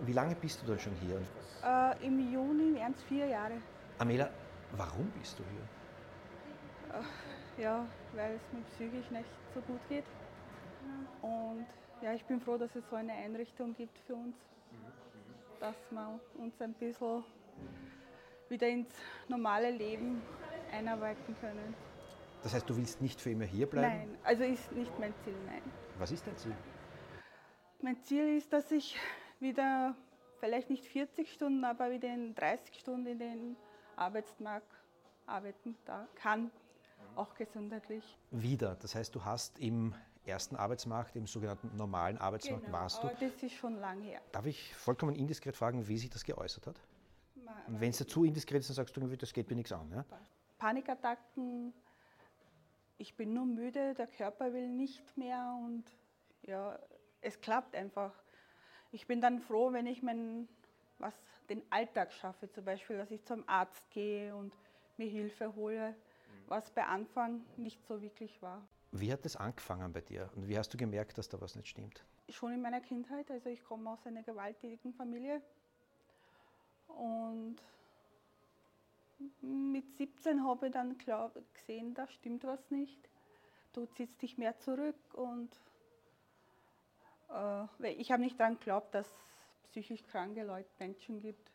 Wie 0.00 0.12
lange 0.12 0.34
bist 0.34 0.60
du 0.62 0.66
denn 0.66 0.80
schon 0.80 0.94
hier? 0.96 1.20
Äh, 1.64 2.06
Im 2.06 2.32
Juni 2.32 2.74
wären 2.74 2.94
es 2.96 3.02
vier 3.04 3.26
Jahre. 3.26 3.54
Amela, 3.98 4.30
warum 4.76 5.10
bist 5.20 5.38
du 5.38 5.44
hier? 5.52 7.02
Ja, 7.62 7.86
weil 8.14 8.36
es 8.36 8.52
mir 8.52 8.62
psychisch 8.74 9.10
nicht 9.10 9.28
so 9.54 9.60
gut 9.60 9.80
geht. 9.88 10.04
Und 11.20 11.66
ja, 12.02 12.12
ich 12.14 12.24
bin 12.24 12.40
froh, 12.40 12.56
dass 12.56 12.74
es 12.74 12.82
so 12.90 12.96
eine 12.96 13.12
Einrichtung 13.12 13.74
gibt 13.76 13.96
für 14.06 14.14
uns, 14.14 14.34
dass 15.60 15.76
wir 15.90 16.20
uns 16.38 16.54
ein 16.60 16.72
bisschen 16.74 17.22
wieder 18.48 18.68
ins 18.68 18.92
normale 19.28 19.70
Leben 19.70 20.22
einarbeiten 20.70 21.36
können. 21.40 21.74
Das 22.42 22.54
heißt, 22.54 22.68
du 22.68 22.76
willst 22.76 23.00
nicht 23.00 23.20
für 23.20 23.30
immer 23.30 23.44
hier 23.44 23.66
bleiben? 23.66 23.88
Nein, 23.88 24.18
also 24.24 24.42
ist 24.42 24.72
nicht 24.72 24.98
mein 24.98 25.14
Ziel, 25.24 25.34
nein. 25.46 25.62
Was 25.98 26.10
ist 26.10 26.26
dein 26.26 26.36
Ziel? 26.36 26.54
Mein 27.80 28.02
Ziel 28.02 28.36
ist, 28.36 28.52
dass 28.52 28.70
ich 28.70 28.96
wieder, 29.40 29.94
vielleicht 30.40 30.70
nicht 30.70 30.84
40 30.84 31.32
Stunden, 31.32 31.64
aber 31.64 31.90
wieder 31.90 32.12
in 32.12 32.34
30 32.34 32.78
Stunden 32.78 33.06
in 33.06 33.18
den 33.18 33.56
Arbeitsmarkt 33.96 34.72
arbeiten 35.26 35.76
da 35.84 36.08
kann, 36.16 36.50
auch 37.14 37.34
gesundheitlich. 37.34 38.18
Wieder. 38.30 38.76
Das 38.76 38.94
heißt, 38.94 39.14
du 39.14 39.24
hast 39.24 39.58
im 39.58 39.94
ersten 40.24 40.56
Arbeitsmarkt, 40.56 41.16
im 41.16 41.26
sogenannten 41.26 41.76
normalen 41.76 42.18
Arbeitsmarkt, 42.18 42.70
warst 42.70 43.02
du. 43.02 43.08
aber 43.08 43.16
das 43.18 43.42
ist 43.42 43.54
schon 43.54 43.80
lang 43.80 44.00
her. 44.02 44.20
Darf 44.32 44.46
ich 44.46 44.74
vollkommen 44.74 45.14
indiskret 45.14 45.56
fragen, 45.56 45.86
wie 45.88 45.98
sich 45.98 46.10
das 46.10 46.24
geäußert 46.24 46.66
hat? 46.66 46.80
Und 47.66 47.80
wenn 47.80 47.90
es 47.90 47.98
zu 48.06 48.24
indiskret 48.24 48.60
ist, 48.60 48.70
dann 48.70 48.76
sagst 48.76 48.96
du 48.96 49.00
irgendwie, 49.00 49.16
das 49.16 49.32
geht 49.32 49.48
mir 49.48 49.56
nichts 49.56 49.72
an. 49.72 49.90
Ja? 49.90 50.04
Panikattacken, 50.58 51.72
ich 52.98 53.16
bin 53.16 53.34
nur 53.34 53.46
müde, 53.46 53.94
der 53.94 54.06
Körper 54.06 54.52
will 54.52 54.68
nicht 54.68 55.16
mehr 55.16 55.58
und 55.64 55.84
ja, 56.42 56.78
es 57.20 57.40
klappt 57.40 57.74
einfach. 57.74 58.12
Ich 58.90 59.06
bin 59.06 59.20
dann 59.20 59.40
froh, 59.40 59.72
wenn 59.72 59.86
ich 59.86 60.02
mein, 60.02 60.48
was, 60.98 61.14
den 61.48 61.62
Alltag 61.70 62.12
schaffe, 62.12 62.50
zum 62.50 62.64
Beispiel, 62.64 62.96
dass 62.96 63.10
ich 63.10 63.24
zum 63.24 63.42
Arzt 63.48 63.90
gehe 63.90 64.34
und 64.34 64.52
mir 64.98 65.08
Hilfe 65.08 65.54
hole, 65.54 65.94
was 66.46 66.70
bei 66.70 66.84
Anfang 66.84 67.44
nicht 67.56 67.84
so 67.86 68.00
wirklich 68.02 68.40
war. 68.42 68.62
Wie 68.92 69.10
hat 69.10 69.24
das 69.24 69.36
angefangen 69.36 69.92
bei 69.92 70.02
dir? 70.02 70.30
Und 70.36 70.46
wie 70.48 70.58
hast 70.58 70.72
du 70.74 70.76
gemerkt, 70.76 71.16
dass 71.16 71.28
da 71.28 71.40
was 71.40 71.56
nicht 71.56 71.68
stimmt? 71.68 72.04
Schon 72.28 72.52
in 72.52 72.60
meiner 72.60 72.80
Kindheit, 72.80 73.30
also 73.30 73.48
ich 73.48 73.64
komme 73.64 73.90
aus 73.90 74.06
einer 74.06 74.22
gewalttätigen 74.22 74.92
Familie 74.92 75.42
und 76.96 77.56
mit 79.40 79.96
17 79.96 80.44
habe 80.44 80.66
ich 80.66 80.72
dann 80.72 80.98
glaub, 80.98 81.34
gesehen, 81.54 81.94
da 81.94 82.06
stimmt 82.08 82.44
was 82.44 82.70
nicht. 82.70 83.08
Du 83.72 83.86
ziehst 83.86 84.20
dich 84.20 84.36
mehr 84.36 84.58
zurück 84.58 84.96
und 85.14 85.50
äh, 87.30 87.92
ich 87.92 88.12
habe 88.12 88.22
nicht 88.22 88.38
daran 88.38 88.58
geglaubt, 88.58 88.94
dass 88.94 89.06
es 89.06 89.68
psychisch 89.70 90.04
kranke 90.04 90.44
Leute, 90.44 90.68
Menschen 90.78 91.20
gibt. 91.20 91.50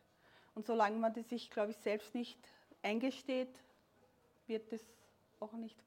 Und 0.54 0.66
solange 0.66 0.96
man 0.96 1.12
das 1.12 1.28
sich, 1.28 1.50
glaube 1.50 1.70
ich, 1.70 1.76
selbst 1.76 2.14
nicht 2.14 2.38
eingesteht, 2.82 3.54
wird 4.46 4.72
das 4.72 4.84
auch 5.40 5.52
nicht, 5.52 5.78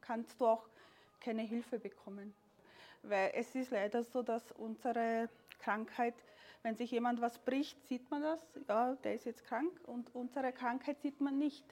kannst 0.00 0.40
du 0.40 0.46
auch 0.46 0.68
keine 1.20 1.42
Hilfe 1.42 1.78
bekommen. 1.78 2.34
Weil 3.02 3.32
es 3.34 3.54
ist 3.54 3.70
leider 3.70 4.02
so, 4.04 4.22
dass 4.22 4.52
unsere 4.52 5.28
Krankheit, 5.60 6.14
wenn 6.62 6.76
sich 6.76 6.90
jemand 6.90 7.20
was 7.20 7.38
bricht, 7.38 7.84
sieht 7.86 8.10
man 8.10 8.22
das, 8.22 8.46
ja, 8.68 8.94
der 8.96 9.14
ist 9.14 9.24
jetzt 9.24 9.44
krank 9.44 9.72
und 9.86 10.14
unsere 10.14 10.52
Krankheit 10.52 11.00
sieht 11.00 11.20
man 11.20 11.38
nicht. 11.38 11.64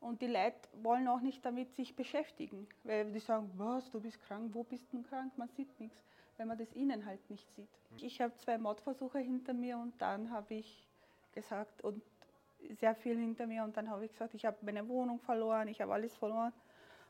Und 0.00 0.22
die 0.22 0.26
Leute 0.26 0.56
wollen 0.82 1.08
auch 1.08 1.20
nicht 1.20 1.44
damit 1.44 1.74
sich 1.74 1.96
beschäftigen, 1.96 2.68
weil 2.84 3.10
die 3.12 3.18
sagen, 3.18 3.50
was, 3.56 3.90
du 3.90 4.00
bist 4.00 4.20
krank, 4.22 4.50
wo 4.52 4.62
bist 4.62 4.92
du 4.92 5.02
krank, 5.02 5.36
man 5.36 5.48
sieht 5.48 5.80
nichts, 5.80 6.04
weil 6.36 6.46
man 6.46 6.56
das 6.56 6.72
innen 6.72 7.04
halt 7.04 7.28
nicht 7.30 7.50
sieht. 7.54 7.68
Ich 8.00 8.20
habe 8.20 8.36
zwei 8.36 8.58
Mordversuche 8.58 9.18
hinter 9.18 9.54
mir 9.54 9.76
und 9.76 10.00
dann 10.00 10.30
habe 10.30 10.54
ich 10.54 10.86
gesagt, 11.32 11.82
und 11.82 12.02
sehr 12.80 12.94
viel 12.94 13.16
hinter 13.18 13.46
mir 13.46 13.64
und 13.64 13.76
dann 13.76 13.88
habe 13.90 14.04
ich 14.04 14.12
gesagt, 14.12 14.34
ich 14.34 14.44
habe 14.44 14.56
meine 14.62 14.86
Wohnung 14.88 15.18
verloren, 15.20 15.68
ich 15.68 15.80
habe 15.80 15.92
alles 15.92 16.16
verloren. 16.16 16.52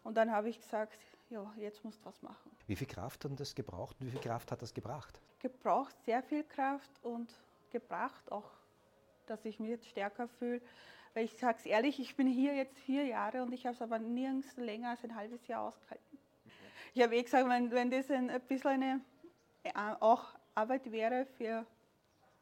Und 0.04 0.16
dann 0.16 0.30
habe 0.30 0.48
ich 0.48 0.58
gesagt, 0.60 0.98
ja, 1.30 1.52
jetzt 1.58 1.84
musst 1.84 2.00
du 2.00 2.06
was 2.06 2.22
machen. 2.22 2.50
Wie 2.66 2.76
viel 2.76 2.86
Kraft 2.86 3.24
hat 3.24 3.38
das 3.38 3.54
gebraucht 3.54 3.96
und 4.00 4.06
wie 4.06 4.10
viel 4.10 4.20
Kraft 4.20 4.50
hat 4.52 4.62
das 4.62 4.72
gebracht? 4.72 5.20
Gebraucht 5.40 5.94
sehr 6.04 6.22
viel 6.22 6.44
Kraft 6.44 6.90
und 7.02 7.32
gebracht 7.70 8.30
auch, 8.32 8.50
dass 9.26 9.44
ich 9.44 9.58
mich 9.60 9.70
jetzt 9.70 9.86
stärker 9.86 10.28
fühle. 10.28 10.60
Weil 11.14 11.24
ich 11.24 11.36
sage 11.36 11.58
es 11.58 11.66
ehrlich, 11.66 11.98
ich 12.00 12.16
bin 12.16 12.26
hier 12.26 12.54
jetzt 12.54 12.78
vier 12.78 13.04
Jahre 13.04 13.42
und 13.42 13.52
ich 13.52 13.66
habe 13.66 13.74
es 13.74 13.82
aber 13.82 13.98
nirgends 13.98 14.56
länger 14.56 14.90
als 14.90 15.04
ein 15.04 15.14
halbes 15.14 15.46
Jahr 15.46 15.62
ausgehalten. 15.62 16.18
Ich 16.94 17.02
habe 17.02 17.16
eh 17.16 17.22
gesagt, 17.22 17.48
wenn, 17.48 17.70
wenn 17.70 17.90
das 17.90 18.10
ein, 18.10 18.30
ein 18.30 18.40
bisschen 18.42 18.70
eine 18.70 19.00
äh, 19.62 19.72
auch 20.00 20.34
Arbeit 20.54 20.90
wäre 20.90 21.26
für 21.36 21.66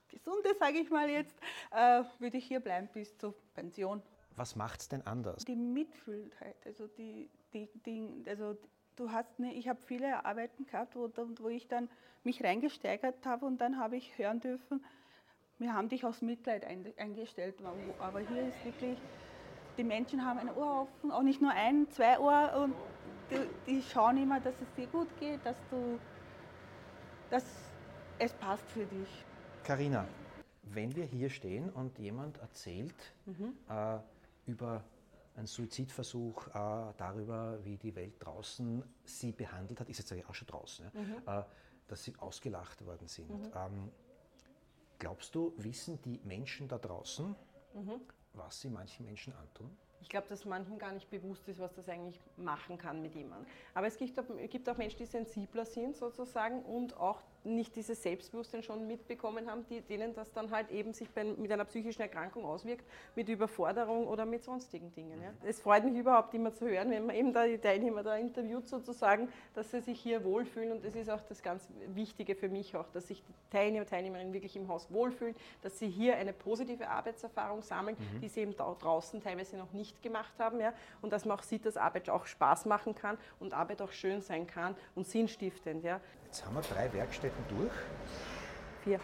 Gesunde, 0.09 0.55
sage 0.59 0.79
ich 0.79 0.90
mal 0.90 1.09
jetzt, 1.09 1.37
äh, 1.72 2.05
würde 2.18 2.38
ich 2.38 2.46
hier 2.46 2.61
bleiben 2.61 2.88
bis 2.92 3.16
zur 3.18 3.35
Pension. 3.55 4.03
Was 4.37 4.55
macht 4.55 4.81
es 4.81 4.88
denn 4.88 5.07
anders? 5.07 5.44
Die 5.44 5.57
Mitfühltheit, 5.57 6.57
also 6.64 6.87
die, 6.87 7.31
die, 7.53 7.68
die 7.85 8.25
also 8.29 8.57
du 8.96 9.12
hast 9.12 9.38
ne, 9.38 9.52
ich 9.54 9.68
habe 9.68 9.78
viele 9.87 10.24
Arbeiten 10.24 10.66
gehabt, 10.66 10.96
wo, 10.96 11.11
wo 11.38 11.48
ich 11.48 11.68
dann 11.68 11.88
mich 12.24 12.42
reingesteigert 12.42 13.24
habe 13.24 13.46
und 13.46 13.61
dann 13.61 13.78
habe 13.78 13.96
ich 13.96 14.18
hören 14.18 14.40
dürfen, 14.40 14.85
wir 15.59 15.72
haben 15.72 15.88
dich 15.88 16.04
aus 16.04 16.20
Mitleid 16.20 16.64
ein, 16.64 16.92
eingestellt, 16.98 17.54
aber 17.98 18.20
hier 18.20 18.48
ist 18.48 18.64
wirklich, 18.64 18.98
die 19.78 19.85
Menschen 19.85 20.24
haben 20.24 20.38
ein 20.38 20.54
Ohr 20.54 20.82
offen, 20.82 21.11
auch 21.11 21.22
nicht 21.22 21.40
nur 21.40 21.52
ein, 21.52 21.88
zwei 21.90 22.18
Ohr 22.18 22.52
und 22.62 22.74
die, 23.30 23.70
die 23.70 23.82
schauen 23.82 24.18
immer, 24.18 24.40
dass 24.40 24.54
es 24.61 24.74
dir 24.76 24.87
gut 24.88 25.09
geht, 25.18 25.44
dass 25.46 25.56
du, 25.70 25.98
dass 27.30 27.44
es 28.18 28.32
passt 28.35 28.68
für 28.70 28.85
dich. 28.85 29.24
Karina, 29.64 30.06
wenn 30.74 30.94
wir 30.94 31.04
hier 31.04 31.30
stehen 31.30 31.70
und 31.70 31.98
jemand 31.98 32.38
erzählt 32.38 32.94
äh, 33.70 33.98
über 34.50 34.82
einen 35.37 35.46
Suizidversuch, 35.46 36.49
äh, 36.49 36.53
darüber, 36.96 37.59
wie 37.64 37.77
die 37.77 37.94
Welt 37.94 38.14
draußen 38.18 38.83
sie 39.05 39.33
behandelt 39.33 39.81
hat, 39.81 39.88
ist 39.88 39.99
jetzt 39.99 40.27
auch 40.27 40.35
schon 40.35 40.49
draußen, 40.49 40.90
ja, 41.27 41.40
äh, 41.40 41.44
dass 41.88 42.05
sie 42.05 42.14
ausgelacht 42.18 42.85
worden 42.85 43.07
sind. 43.07 43.31
Ähm, 43.55 43.92
glaubst 44.99 45.35
du, 45.35 45.53
wissen 45.59 46.01
die 46.03 46.20
Menschen 46.25 46.68
da 46.68 46.79
draußen, 46.79 47.35
was 48.33 48.61
sie 48.61 48.70
manchen 48.70 49.05
Menschen 49.07 49.33
antun? 49.35 49.77
Ich 50.01 50.09
glaube, 50.09 50.29
dass 50.29 50.44
manchen 50.44 50.79
gar 50.79 50.92
nicht 50.92 51.11
bewusst 51.11 51.49
ist, 51.49 51.59
was 51.59 51.75
das 51.75 51.88
eigentlich 51.88 52.20
machen 52.37 52.79
kann 52.79 53.03
mit 53.03 53.14
jemandem. 53.14 53.51
Aber 53.75 53.87
es 53.87 53.96
gibt 53.96 54.18
auch, 54.18 54.25
es 54.38 54.51
gibt 54.51 54.68
auch 54.68 54.77
Menschen, 54.77 54.99
die 54.99 55.07
sensibler 55.07 55.64
sind 55.64 55.96
sozusagen 55.96 56.62
und 56.62 56.96
auch 56.96 57.22
nicht 57.46 57.76
dieses 57.76 58.02
Selbstbewusstsein 58.02 58.62
schon 58.62 58.87
mitbekommen 58.87 59.50
haben, 59.50 59.64
die, 59.68 59.80
denen 59.80 60.14
das 60.14 60.32
dann 60.32 60.50
halt 60.50 60.70
eben 60.70 60.92
sich 60.92 61.09
bei, 61.11 61.24
mit 61.24 61.50
einer 61.50 61.64
psychischen 61.64 62.02
Erkrankung 62.02 62.44
auswirkt, 62.44 62.85
mit 63.14 63.28
Überforderung 63.28 64.06
oder 64.06 64.26
mit 64.26 64.42
sonstigen 64.42 64.92
Dingen. 64.92 65.20
Ja. 65.22 65.32
Es 65.44 65.61
freut 65.61 65.85
mich 65.85 65.94
überhaupt 65.94 66.35
immer 66.35 66.52
zu 66.52 66.68
hören, 66.68 66.90
wenn 66.90 67.06
man 67.06 67.16
eben 67.16 67.32
da 67.32 67.46
die 67.46 67.59
Teilnehmer 67.59 68.02
da 68.02 68.16
interviewt 68.16 68.68
sozusagen, 68.68 69.28
dass 69.54 69.70
sie 69.70 69.80
sich 69.80 70.00
hier 70.00 70.24
wohlfühlen 70.24 70.72
und 70.72 70.85
das 70.85 70.94
ist 70.94 71.09
auch 71.09 71.22
das 71.22 71.42
ganz 71.42 71.68
Wichtige 71.94 72.35
für 72.35 72.48
mich 72.48 72.76
auch, 72.76 72.88
dass 72.90 73.09
sich 73.09 73.22
die 73.22 73.35
Teilnehmer, 73.50 73.87
Teilnehmerinnen 73.87 74.32
wirklich 74.32 74.56
im 74.56 74.68
Haus 74.68 74.90
wohlfühlen, 74.90 75.35
dass 75.62 75.78
sie 75.78 75.88
hier 75.88 76.16
eine 76.16 76.32
positive 76.32 76.88
Arbeitserfahrung 76.88 77.62
sammeln, 77.62 77.96
mhm. 77.98 78.20
die 78.20 78.28
sie 78.28 78.40
eben 78.40 78.56
da 78.56 78.74
draußen 78.78 79.22
teilweise 79.22 79.56
noch 79.56 79.72
nicht 79.72 80.02
gemacht 80.02 80.35
haben 80.38 80.61
ja. 80.61 80.72
und 81.02 81.12
dass 81.12 81.24
man 81.24 81.38
auch 81.38 81.42
sieht, 81.42 81.64
dass 81.66 81.76
Arbeit 81.76 82.11
auch 82.11 82.26
Spaß 82.26 82.66
machen 82.66 82.94
kann 82.94 83.18
und 83.38 83.54
Arbeit 83.54 83.80
auch 83.82 83.92
schön 83.92 84.20
sein 84.20 84.46
kann 84.46 84.76
und 84.94 85.06
sinnstiftend. 85.06 85.85
Ja. 85.85 86.00
Jetzt 86.37 86.44
haben 86.44 86.55
wir 86.55 86.61
drei 86.61 86.92
Werkstätten 86.92 87.42
durch. 87.49 87.72
Vier. 88.85 89.01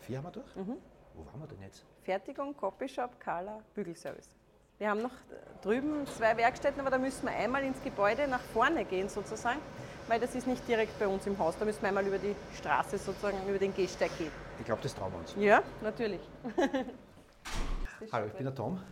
Vier 0.00 0.16
haben 0.16 0.24
wir 0.24 0.30
durch? 0.30 0.56
Mhm. 0.56 0.78
Wo 1.12 1.26
waren 1.26 1.40
wir 1.40 1.46
denn 1.46 1.60
jetzt? 1.60 1.84
Fertigung, 2.04 2.56
Copyshop, 2.56 3.20
Kala, 3.20 3.62
Bügelservice. 3.74 4.30
Wir 4.78 4.88
haben 4.88 5.02
noch 5.02 5.12
drüben 5.60 6.06
zwei 6.06 6.34
Werkstätten, 6.38 6.80
aber 6.80 6.88
da 6.88 6.96
müssen 6.96 7.26
wir 7.26 7.36
einmal 7.36 7.64
ins 7.64 7.82
Gebäude 7.82 8.26
nach 8.26 8.40
vorne 8.40 8.86
gehen 8.86 9.10
sozusagen, 9.10 9.60
weil 10.08 10.20
das 10.20 10.34
ist 10.34 10.46
nicht 10.46 10.66
direkt 10.66 10.98
bei 10.98 11.06
uns 11.06 11.26
im 11.26 11.38
Haus. 11.38 11.54
Da 11.58 11.66
müssen 11.66 11.82
wir 11.82 11.88
einmal 11.88 12.06
über 12.06 12.16
die 12.16 12.34
Straße 12.56 12.96
sozusagen, 12.96 13.36
über 13.46 13.58
den 13.58 13.74
Gehsteig 13.74 14.16
gehen. 14.16 14.32
Ich 14.58 14.64
glaube, 14.64 14.80
das 14.80 14.94
trauen 14.94 15.12
wir 15.12 15.18
uns. 15.18 15.34
Ja, 15.36 15.62
natürlich. 15.82 16.26
Hallo, 18.10 18.26
ich 18.26 18.32
bin 18.32 18.44
der 18.44 18.54
Tom. 18.54 18.82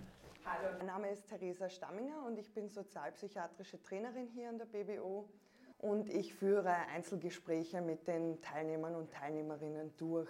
Hallo, 0.44 0.74
mein 0.76 0.88
Name 0.88 1.08
ist 1.08 1.26
Theresa 1.26 1.70
Stamminger 1.70 2.26
und 2.26 2.38
ich 2.38 2.52
bin 2.52 2.68
sozialpsychiatrische 2.68 3.82
Trainerin 3.82 4.28
hier 4.34 4.50
an 4.50 4.58
der 4.58 4.66
BBO 4.66 5.26
und 5.78 6.08
ich 6.10 6.34
führe 6.34 6.74
Einzelgespräche 6.94 7.80
mit 7.80 8.06
den 8.08 8.40
Teilnehmern 8.42 8.94
und 8.96 9.12
Teilnehmerinnen 9.12 9.94
durch. 9.96 10.28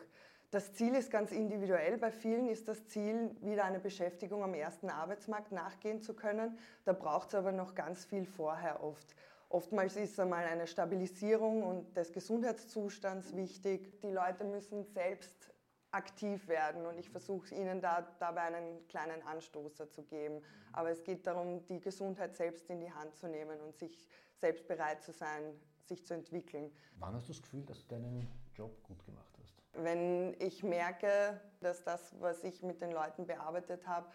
Das 0.50 0.72
Ziel 0.72 0.94
ist 0.94 1.10
ganz 1.10 1.30
individuell. 1.30 1.98
Bei 1.98 2.10
vielen 2.10 2.48
ist 2.48 2.68
das 2.68 2.86
Ziel, 2.86 3.36
wieder 3.42 3.64
eine 3.64 3.80
Beschäftigung 3.80 4.42
am 4.42 4.54
ersten 4.54 4.88
Arbeitsmarkt 4.88 5.52
nachgehen 5.52 6.00
zu 6.00 6.14
können. 6.14 6.58
Da 6.84 6.94
braucht 6.94 7.28
es 7.28 7.34
aber 7.34 7.52
noch 7.52 7.74
ganz 7.74 8.06
viel 8.06 8.24
vorher 8.24 8.82
oft. 8.82 9.14
Oftmals 9.50 9.96
ist 9.96 10.18
einmal 10.20 10.44
eine 10.44 10.66
Stabilisierung 10.66 11.62
und 11.62 11.96
des 11.96 12.12
Gesundheitszustands 12.12 13.34
wichtig. 13.36 14.00
Die 14.00 14.10
Leute 14.10 14.44
müssen 14.44 14.84
selbst 14.84 15.50
aktiv 15.90 16.46
werden 16.48 16.86
und 16.86 16.98
ich 16.98 17.08
versuche 17.08 17.54
ihnen 17.54 17.80
da, 17.80 18.06
dabei 18.18 18.42
einen 18.42 18.86
kleinen 18.88 19.22
Anstoßer 19.22 19.90
zu 19.90 20.02
geben. 20.02 20.42
Aber 20.72 20.90
es 20.90 21.02
geht 21.02 21.26
darum, 21.26 21.64
die 21.66 21.80
Gesundheit 21.80 22.36
selbst 22.36 22.68
in 22.68 22.80
die 22.80 22.92
Hand 22.92 23.16
zu 23.16 23.26
nehmen 23.26 23.60
und 23.60 23.76
sich 23.76 24.06
selbst 24.34 24.66
bereit 24.68 25.02
zu 25.02 25.12
sein, 25.12 25.42
sich 25.86 26.04
zu 26.04 26.14
entwickeln. 26.14 26.70
Wann 26.98 27.14
hast 27.14 27.28
du 27.28 27.32
das 27.32 27.42
Gefühl, 27.42 27.64
dass 27.64 27.80
du 27.86 27.94
deinen 27.94 28.28
Job 28.54 28.82
gut 28.82 29.04
gemacht 29.04 29.32
hast? 29.40 29.54
Wenn 29.72 30.36
ich 30.40 30.62
merke, 30.62 31.40
dass 31.60 31.82
das, 31.84 32.14
was 32.20 32.44
ich 32.44 32.62
mit 32.62 32.80
den 32.80 32.92
Leuten 32.92 33.26
bearbeitet 33.26 33.86
habe, 33.86 34.06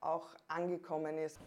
auch 0.00 0.28
angekommen 0.48 1.18
ist. 1.18 1.38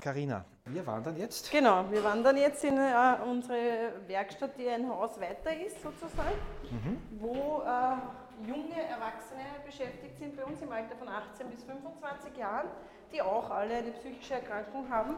Carina, 0.00 0.44
wir 0.64 0.84
wandern 0.86 1.16
jetzt? 1.16 1.50
Genau, 1.50 1.88
wir 1.90 2.02
wandern 2.02 2.36
jetzt 2.36 2.64
in 2.64 2.76
äh, 2.76 3.16
unsere 3.24 3.92
Werkstatt, 4.08 4.58
die 4.58 4.68
ein 4.68 4.88
Haus 4.88 5.20
weiter 5.20 5.54
ist 5.54 5.80
sozusagen, 5.80 6.36
mhm. 6.70 6.98
wo 7.20 7.62
äh, 7.62 7.96
junge 8.46 8.82
Erwachsene 8.82 9.44
beschäftigt 9.64 10.18
sind 10.18 10.36
bei 10.36 10.44
uns 10.44 10.60
im 10.62 10.72
Alter 10.72 10.96
von 10.96 11.08
18 11.08 11.48
bis 11.50 11.64
25 11.64 12.36
Jahren, 12.36 12.68
die 13.12 13.22
auch 13.22 13.50
alle 13.50 13.76
eine 13.76 13.92
psychische 13.92 14.34
Erkrankung 14.34 14.88
haben 14.90 15.16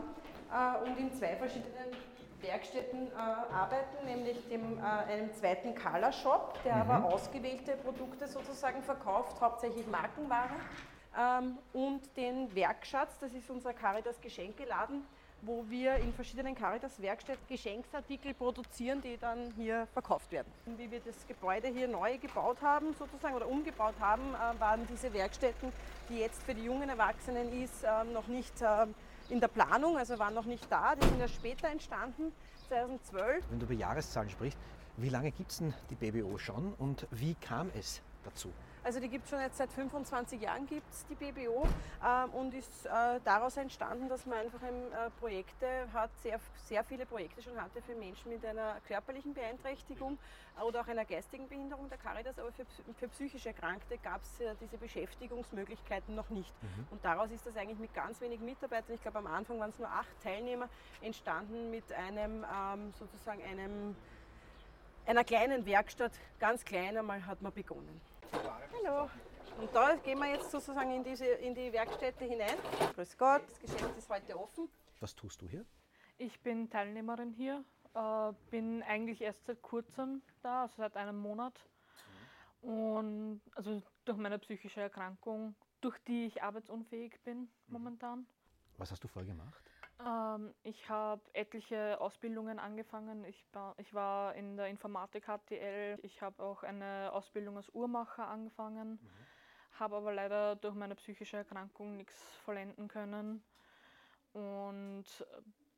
äh, 0.53 0.89
und 0.89 0.99
in 0.99 1.13
zwei 1.13 1.37
verschiedenen 1.37 1.97
Werkstätten 2.41 3.09
äh, 3.09 3.17
arbeiten, 3.17 4.05
nämlich 4.05 4.47
dem, 4.49 4.79
äh, 4.79 4.83
einem 4.83 5.33
zweiten 5.35 5.75
Color 5.75 6.13
Shop, 6.13 6.63
der 6.65 6.77
mhm. 6.77 6.91
aber 6.91 7.15
ausgewählte 7.15 7.73
Produkte 7.77 8.29
sozusagen 8.29 8.83
verkauft, 8.83 9.41
hauptsächlich 9.41 9.87
Markenwaren, 9.87 10.57
ähm, 11.19 11.59
und 11.73 12.17
den 12.17 12.55
Werkschatz, 12.55 13.19
das 13.19 13.33
ist 13.33 13.49
unser 13.49 13.73
Caritas 13.73 14.21
Geschenkeladen, 14.21 15.07
wo 15.45 15.65
wir 15.69 15.97
in 15.97 16.13
verschiedenen 16.13 16.55
Caritas 16.55 17.01
Werkstätten 17.01 17.47
Geschenksartikel 17.49 18.35
produzieren, 18.35 19.01
die 19.03 19.17
dann 19.19 19.53
hier 19.57 19.87
verkauft 19.93 20.31
werden. 20.33 20.51
Wie 20.77 20.91
wir 20.91 21.01
das 21.01 21.27
Gebäude 21.27 21.69
hier 21.69 21.89
neu 21.89 22.19
gebaut 22.19 22.59
haben, 22.63 22.95
sozusagen 22.99 23.35
oder 23.35 23.49
umgebaut 23.49 23.95
haben, 24.01 24.23
äh, 24.35 24.61
waren 24.61 24.87
diese 24.87 25.13
Werkstätten, 25.13 25.73
die 26.09 26.19
jetzt 26.19 26.43
für 26.43 26.55
die 26.55 26.65
jungen 26.65 26.89
Erwachsenen 26.89 27.53
ist, 27.63 27.85
äh, 27.85 28.05
noch 28.13 28.27
nicht 28.27 28.63
äh, 28.63 28.87
in 29.29 29.41
der 29.41 29.49
Planung, 29.49 29.97
also 29.97 30.19
waren 30.19 30.35
noch 30.35 30.45
nicht 30.45 30.71
da. 30.71 30.95
Die 30.95 31.07
sind 31.07 31.21
ja 31.21 31.29
später 31.29 31.69
entstanden, 31.69 32.33
2012. 32.69 33.45
Wenn 33.51 33.59
du 33.59 33.67
über 33.67 33.75
Jahreszahlen 33.75 34.31
sprichst, 34.31 34.59
wie 34.97 35.09
lange 35.09 35.33
gibt 35.33 35.51
es 35.51 35.59
denn 35.59 35.75
die 35.91 35.95
BBO 35.95 36.39
schon 36.39 36.75
und 36.79 37.07
wie 37.11 37.35
kam 37.35 37.71
es 37.77 38.01
dazu? 38.23 38.51
Also 38.85 39.01
die 39.01 39.09
gibt 39.09 39.25
es 39.25 39.31
schon 39.31 39.41
jetzt 39.41 39.57
seit 39.57 39.73
25 39.73 40.43
Jahren, 40.43 40.67
gibt 40.67 40.93
es 40.93 41.07
die 41.07 41.15
BBO 41.15 41.67
äh, 42.03 42.37
und 42.37 42.53
ist 42.53 42.85
äh, 42.85 43.19
daraus 43.25 43.57
entstanden, 43.57 44.11
dass 44.11 44.27
man 44.27 44.39
einfach 44.39 44.63
ein, 44.63 44.75
äh, 44.75 45.11
Projekte 45.19 45.67
hat, 45.95 46.11
sehr, 46.23 46.39
sehr 46.67 46.85
viele 46.85 47.07
Projekte 47.07 47.41
schon 47.41 47.59
hatte 47.61 47.81
für 47.81 47.95
Menschen 47.95 48.31
mit 48.31 48.45
einer 48.45 48.77
körperlichen 48.87 49.33
Beeinträchtigung 49.33 50.19
oder 50.63 50.83
auch 50.83 50.87
einer 50.87 51.07
geistigen 51.07 51.49
Behinderung 51.49 51.89
der 51.89 51.97
Caritas, 51.97 52.39
aber 52.39 52.53
für, 52.53 52.67
für 52.99 53.09
psychisch 53.09 53.47
Erkrankte 53.47 53.97
gab 53.97 54.21
es 54.21 54.41
äh, 54.41 54.55
diese 54.61 54.77
Beschäftigungsmöglichkeiten 54.77 56.15
noch 56.15 56.29
nicht. 56.29 56.53
Mhm. 56.63 56.87
Und 56.91 57.03
daraus 57.03 57.31
ist 57.31 57.47
das 57.47 57.57
eigentlich 57.57 57.79
mit 57.79 57.95
ganz 57.95 58.21
wenigen 58.21 58.45
Mitarbeitern, 58.45 58.95
ich 58.95 59.03
glaube 59.03 59.17
am 59.17 59.27
Anfang 59.27 59.59
waren 59.61 59.71
es 59.71 59.79
nur 59.79 59.89
acht 59.89 60.23
Teilnehmer, 60.23 60.69
entstanden 61.01 61.71
mit 61.71 61.91
einem 61.91 62.45
ähm, 62.45 62.93
sozusagen 62.99 63.43
einem 63.45 63.97
einer 65.07 65.25
kleinen 65.25 65.67
Werkstatt, 65.67 66.13
ganz 66.39 66.65
klein 66.65 66.97
einmal 66.97 67.27
hat 67.27 67.43
man 67.43 67.53
begonnen. 67.53 68.01
Hallo. 68.35 69.11
Und 69.59 69.75
da 69.75 69.95
gehen 69.97 70.19
wir 70.19 70.29
jetzt 70.29 70.51
sozusagen 70.51 70.91
in, 70.91 71.05
diese, 71.05 71.27
in 71.27 71.55
die 71.55 71.73
Werkstätte 71.73 72.25
hinein. 72.25 72.57
Grüß 72.95 73.17
Gott, 73.17 73.43
das 73.49 73.61
Geschäft 73.61 73.97
ist 73.97 74.11
heute 74.11 74.39
offen. 74.39 74.69
Was 75.01 75.15
tust 75.15 75.41
du 75.43 75.49
hier? 75.49 75.65
Ich 76.19 76.41
bin 76.41 76.69
Teilnehmerin 76.69 77.31
hier, 77.31 77.65
äh, 77.95 78.33
bin 78.51 78.83
eigentlich 78.83 79.21
erst 79.21 79.45
seit 79.47 79.63
kurzem 79.63 80.23
da, 80.43 80.63
also 80.63 80.75
seit 80.79 80.97
einem 80.97 81.19
Monat. 81.19 81.55
Und 82.63 83.41
also 83.55 83.83
durch 84.05 84.19
meine 84.19 84.39
psychische 84.39 84.81
Erkrankung, 84.81 85.55
durch 85.81 85.99
die 86.01 86.27
ich 86.27 86.43
arbeitsunfähig 86.43 87.21
bin 87.23 87.41
mhm. 87.41 87.49
momentan. 87.69 88.27
Was 88.79 88.91
hast 88.91 89.05
du 89.05 89.09
vorher 89.09 89.31
gemacht? 89.31 89.71
Ähm, 90.01 90.55
ich 90.63 90.89
habe 90.89 91.23
etliche 91.33 92.01
Ausbildungen 92.01 92.59
angefangen. 92.59 93.25
Ich, 93.25 93.45
ich, 93.79 93.95
war 93.95 94.35
in 94.35 94.57
der 94.57 94.67
Informatik 94.67 95.27
HTL. 95.27 95.99
Ich 96.03 96.21
habe 96.23 96.43
auch 96.43 96.63
eine 96.63 97.11
Ausbildung 97.13 97.57
als 97.57 97.73
Uhrmacher 97.75 98.27
angefangen, 98.27 98.93
mhm. 98.93 99.79
habe 99.79 99.97
aber 99.97 100.13
leider 100.13 100.57
durch 100.57 100.75
meine 100.75 100.95
psychische 100.95 101.37
Erkrankung 101.39 101.97
nichts 101.97 102.37
vollenden 102.45 102.89
können 102.89 103.43
und 104.33 105.05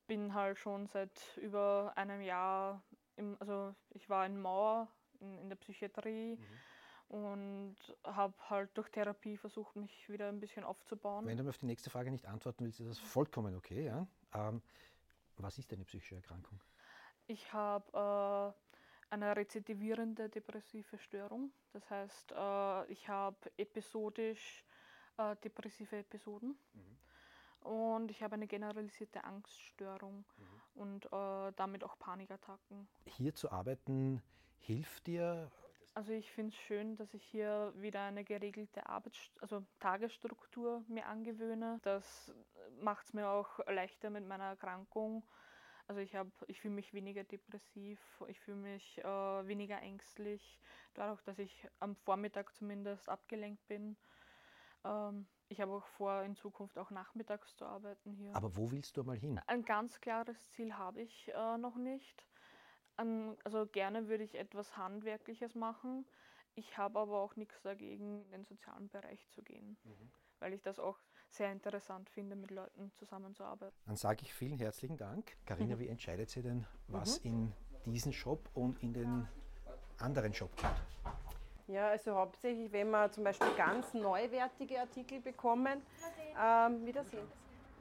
bin 0.06 0.34
halt 0.34 0.58
schon 0.58 0.86
seit 0.86 1.36
über 1.36 1.92
einem 1.96 2.20
Jahr, 2.20 2.82
im, 3.16 3.36
also 3.40 3.74
ich 3.90 4.08
war 4.08 4.24
in 4.24 4.40
Mauer 4.40 4.88
in, 5.20 5.38
in 5.38 5.48
der 5.48 5.56
Psychiatrie. 5.56 6.36
Mhm 6.36 6.75
und 7.08 7.76
habe 8.04 8.34
halt 8.50 8.76
durch 8.76 8.88
Therapie 8.90 9.36
versucht, 9.36 9.76
mich 9.76 10.08
wieder 10.08 10.28
ein 10.28 10.40
bisschen 10.40 10.64
aufzubauen. 10.64 11.26
Wenn 11.26 11.36
du 11.36 11.44
mir 11.44 11.50
auf 11.50 11.58
die 11.58 11.66
nächste 11.66 11.90
Frage 11.90 12.10
nicht 12.10 12.26
antworten 12.26 12.64
willst, 12.64 12.80
ist 12.80 12.88
das 12.88 12.98
vollkommen 12.98 13.54
okay. 13.54 13.84
Ja? 13.84 14.06
Ähm, 14.34 14.62
was 15.36 15.58
ist 15.58 15.72
eine 15.72 15.84
psychische 15.84 16.16
Erkrankung? 16.16 16.60
Ich 17.28 17.52
habe 17.52 18.54
äh, 19.10 19.14
eine 19.14 19.36
rezidivierende 19.36 20.28
depressive 20.28 20.98
Störung. 20.98 21.52
Das 21.72 21.88
heißt, 21.90 22.32
äh, 22.32 22.92
ich 22.92 23.08
habe 23.08 23.36
episodisch 23.56 24.64
äh, 25.16 25.36
depressive 25.36 25.96
Episoden. 25.96 26.56
Mhm. 26.72 27.68
Und 27.68 28.10
ich 28.10 28.22
habe 28.22 28.34
eine 28.34 28.46
generalisierte 28.46 29.24
Angststörung 29.24 30.24
mhm. 30.36 30.80
und 30.80 31.06
äh, 31.06 31.52
damit 31.56 31.82
auch 31.82 31.98
Panikattacken. 31.98 32.88
Hier 33.06 33.34
zu 33.34 33.50
arbeiten 33.50 34.22
hilft 34.58 35.06
dir 35.08 35.50
also 35.96 36.12
ich 36.12 36.30
finde 36.30 36.50
es 36.50 36.60
schön, 36.60 36.94
dass 36.96 37.14
ich 37.14 37.24
hier 37.24 37.72
wieder 37.74 38.02
eine 38.02 38.22
geregelte 38.22 38.86
Arbeits 38.86 39.30
also 39.40 39.64
Tagesstruktur 39.80 40.84
mir 40.88 41.06
angewöhne. 41.06 41.80
Das 41.84 42.34
macht 42.82 43.06
es 43.06 43.14
mir 43.14 43.26
auch 43.30 43.58
leichter 43.66 44.10
mit 44.10 44.28
meiner 44.28 44.44
Erkrankung. 44.44 45.22
Also 45.86 46.02
ich 46.02 46.14
ich 46.48 46.60
fühle 46.60 46.74
mich 46.74 46.92
weniger 46.92 47.24
depressiv, 47.24 47.98
ich 48.28 48.38
fühle 48.40 48.58
mich 48.58 48.98
äh, 48.98 49.04
weniger 49.48 49.80
ängstlich, 49.80 50.60
dadurch, 50.92 51.22
dass 51.22 51.38
ich 51.38 51.66
am 51.80 51.96
Vormittag 51.96 52.54
zumindest 52.54 53.08
abgelenkt 53.08 53.66
bin. 53.66 53.96
Ähm, 54.84 55.26
ich 55.48 55.62
habe 55.62 55.72
auch 55.72 55.86
vor, 55.86 56.24
in 56.24 56.36
Zukunft 56.36 56.76
auch 56.76 56.90
nachmittags 56.90 57.56
zu 57.56 57.64
arbeiten 57.64 58.12
hier. 58.12 58.36
Aber 58.36 58.54
wo 58.54 58.70
willst 58.70 58.98
du 58.98 59.04
mal 59.04 59.16
hin? 59.16 59.40
Ein 59.46 59.64
ganz 59.64 59.98
klares 59.98 60.50
Ziel 60.50 60.76
habe 60.76 61.00
ich 61.00 61.32
äh, 61.34 61.56
noch 61.56 61.76
nicht. 61.76 62.26
Ähm, 62.98 63.36
also 63.44 63.66
gerne 63.66 64.08
würde 64.08 64.24
ich 64.24 64.36
etwas 64.36 64.76
Handwerkliches 64.76 65.54
machen. 65.54 66.06
Ich 66.54 66.78
habe 66.78 66.98
aber 66.98 67.20
auch 67.20 67.36
nichts 67.36 67.60
dagegen, 67.62 68.22
in 68.22 68.30
den 68.30 68.44
sozialen 68.44 68.88
Bereich 68.88 69.28
zu 69.28 69.42
gehen, 69.42 69.76
mhm. 69.84 70.10
weil 70.38 70.54
ich 70.54 70.62
das 70.62 70.78
auch 70.78 70.98
sehr 71.28 71.52
interessant 71.52 72.08
finde, 72.08 72.34
mit 72.34 72.50
Leuten 72.50 72.92
zusammenzuarbeiten. 72.94 73.76
Dann 73.84 73.96
sage 73.96 74.22
ich 74.22 74.32
vielen 74.32 74.58
herzlichen 74.58 74.96
Dank. 74.96 75.36
Karina, 75.44 75.78
wie 75.78 75.88
entscheidet 75.88 76.30
sie 76.30 76.42
denn, 76.42 76.66
was 76.88 77.22
mhm. 77.24 77.52
in 77.84 77.92
diesen 77.92 78.12
Shop 78.12 78.48
und 78.54 78.82
in 78.82 78.94
den 78.94 79.28
anderen 79.98 80.32
Job 80.32 80.56
tut? 80.56 80.70
Ja, 81.68 81.88
also 81.88 82.14
hauptsächlich, 82.14 82.70
wenn 82.72 82.90
wir 82.90 83.10
zum 83.10 83.24
Beispiel 83.24 83.52
ganz 83.56 83.92
neuwertige 83.92 84.80
Artikel 84.80 85.20
bekommen, 85.20 85.82
ähm, 86.40 86.86
Wiedersehen. 86.86 87.26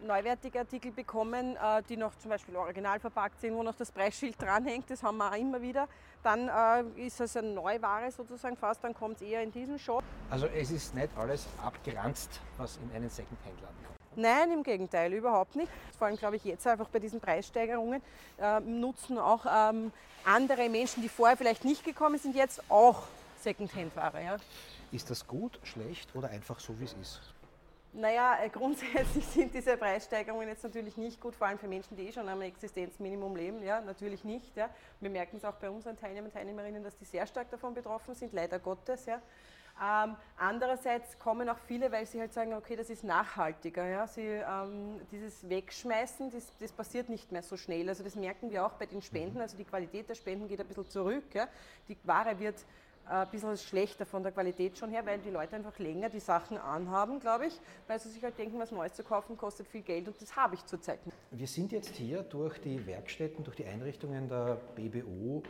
Neuwertige 0.01 0.59
Artikel 0.59 0.91
bekommen, 0.91 1.55
äh, 1.55 1.81
die 1.87 1.97
noch 1.97 2.15
zum 2.17 2.29
Beispiel 2.29 2.55
original 2.55 2.99
verpackt 2.99 3.39
sind, 3.39 3.55
wo 3.55 3.63
noch 3.63 3.75
das 3.75 3.91
Preisschild 3.91 4.39
dranhängt, 4.41 4.89
das 4.89 5.01
haben 5.03 5.17
wir 5.17 5.31
auch 5.31 5.37
immer 5.37 5.61
wieder. 5.61 5.87
Dann 6.23 6.49
äh, 6.49 7.05
ist 7.05 7.21
es 7.21 7.37
eine 7.37 7.49
Neuware 7.49 8.11
sozusagen 8.11 8.57
fast, 8.57 8.83
dann 8.83 8.93
kommt 8.93 9.17
es 9.17 9.21
eher 9.21 9.41
in 9.41 9.51
diesen 9.51 9.79
Shop. 9.79 10.03
Also 10.29 10.47
es 10.47 10.71
ist 10.71 10.93
nicht 10.95 11.09
alles 11.17 11.47
abgeranzt, 11.63 12.41
was 12.57 12.77
in 12.77 12.95
einen 12.95 13.09
Secondhand-Laden 13.09 13.75
kommt. 13.85 14.17
Nein, 14.17 14.51
im 14.51 14.63
Gegenteil, 14.63 15.13
überhaupt 15.13 15.55
nicht. 15.55 15.71
Vor 15.97 16.07
allem 16.07 16.17
glaube 16.17 16.37
ich 16.37 16.43
jetzt 16.45 16.65
einfach 16.67 16.89
bei 16.89 16.99
diesen 16.99 17.19
Preissteigerungen 17.19 18.01
äh, 18.37 18.59
nutzen 18.59 19.17
auch 19.17 19.45
ähm, 19.45 19.91
andere 20.25 20.69
Menschen, 20.69 21.03
die 21.03 21.09
vorher 21.09 21.37
vielleicht 21.37 21.65
nicht 21.65 21.83
gekommen 21.83 22.17
sind, 22.17 22.35
jetzt 22.35 22.61
auch 22.69 23.03
Secondhand-Ware. 23.41 24.23
Ja. 24.23 24.37
Ist 24.91 25.09
das 25.09 25.27
gut, 25.27 25.59
schlecht 25.63 26.15
oder 26.15 26.29
einfach 26.29 26.59
so, 26.59 26.79
wie 26.79 26.85
es 26.85 26.93
ist? 26.93 27.21
Naja, 27.97 28.39
äh, 28.43 28.49
grundsätzlich 28.49 29.25
sind 29.33 29.53
diese 29.53 29.77
Preissteigerungen 29.77 30.49
jetzt 30.49 30.63
natürlich 30.63 30.97
nicht 30.97 31.21
gut, 31.21 31.33
vor 31.33 31.47
allem 31.47 31.57
für 31.57 31.67
Menschen, 31.67 31.95
die 31.95 32.07
eh 32.07 32.11
schon 32.11 32.27
am 32.27 32.41
Existenzminimum 32.41 33.35
leben. 33.37 33.63
Ja, 33.63 33.79
natürlich 33.79 34.25
nicht. 34.25 34.55
Ja. 34.57 34.69
Wir 34.99 35.09
merken 35.09 35.37
es 35.37 35.45
auch 35.45 35.55
bei 35.55 35.69
unseren 35.69 35.95
Teilnehmern 35.95 36.25
und 36.25 36.33
Teilnehmerinnen, 36.33 36.83
dass 36.83 36.97
die 36.97 37.05
sehr 37.05 37.25
stark 37.25 37.49
davon 37.51 37.73
betroffen 37.73 38.13
sind, 38.13 38.33
leider 38.33 38.59
Gottes. 38.59 39.05
Ja. 39.05 39.21
Ähm, 39.81 40.15
andererseits 40.37 41.19
kommen 41.19 41.47
auch 41.47 41.57
viele, 41.57 41.89
weil 41.91 42.05
sie 42.05 42.19
halt 42.19 42.33
sagen, 42.33 42.53
okay, 42.53 42.75
das 42.75 42.89
ist 42.89 43.05
nachhaltiger. 43.05 43.85
Ja? 43.85 44.07
Sie, 44.07 44.21
ähm, 44.21 44.99
dieses 45.11 45.47
Wegschmeißen, 45.47 46.31
das, 46.31 46.47
das, 46.59 46.73
passiert 46.73 47.07
nicht 47.07 47.31
mehr 47.31 47.43
so 47.43 47.55
schnell. 47.55 47.87
Also 47.87 48.03
das 48.03 48.15
merken 48.15 48.51
wir 48.51 48.65
auch 48.65 48.73
bei 48.73 48.87
den 48.87 49.01
Spenden. 49.01 49.39
Also 49.39 49.57
die 49.57 49.65
Qualität 49.65 50.09
der 50.09 50.15
Spenden 50.15 50.49
geht 50.49 50.59
ein 50.59 50.67
bisschen 50.67 50.89
zurück. 50.89 51.33
Ja? 51.33 51.47
Die 51.87 51.97
Ware 52.03 52.39
wird 52.39 52.57
ein 53.07 53.27
bisschen 53.29 53.57
schlechter 53.57 54.05
von 54.05 54.23
der 54.23 54.31
Qualität 54.31 54.77
schon 54.77 54.89
her, 54.89 55.05
weil 55.05 55.19
die 55.19 55.29
Leute 55.29 55.55
einfach 55.55 55.77
länger 55.79 56.09
die 56.09 56.19
Sachen 56.19 56.57
anhaben, 56.57 57.19
glaube 57.19 57.47
ich, 57.47 57.59
weil 57.87 57.99
sie 57.99 58.09
sich 58.09 58.23
halt 58.23 58.37
denken, 58.37 58.59
was 58.59 58.71
Neues 58.71 58.93
zu 58.93 59.03
kaufen 59.03 59.37
kostet 59.37 59.67
viel 59.67 59.81
Geld 59.81 60.07
und 60.07 60.19
das 60.21 60.35
habe 60.35 60.55
ich 60.55 60.65
zurzeit 60.65 61.05
nicht. 61.05 61.17
Wir 61.31 61.47
sind 61.47 61.71
jetzt 61.71 61.95
hier 61.95 62.23
durch 62.23 62.59
die 62.59 62.85
Werkstätten, 62.85 63.43
durch 63.43 63.57
die 63.57 63.65
Einrichtungen 63.65 64.27
der 64.27 64.57
BBO, 64.75 65.43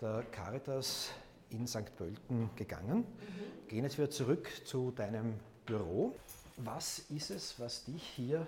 der 0.00 0.24
Caritas 0.30 1.10
in 1.50 1.66
St. 1.66 1.94
Pölten 1.96 2.50
gegangen. 2.56 2.98
Mhm. 2.98 3.68
Gehen 3.68 3.84
jetzt 3.84 3.98
wieder 3.98 4.10
zurück 4.10 4.48
zu 4.64 4.90
deinem 4.90 5.34
Büro. 5.66 6.14
Was 6.56 7.00
ist 7.10 7.30
es, 7.30 7.58
was 7.58 7.84
dich 7.84 8.02
hier 8.02 8.46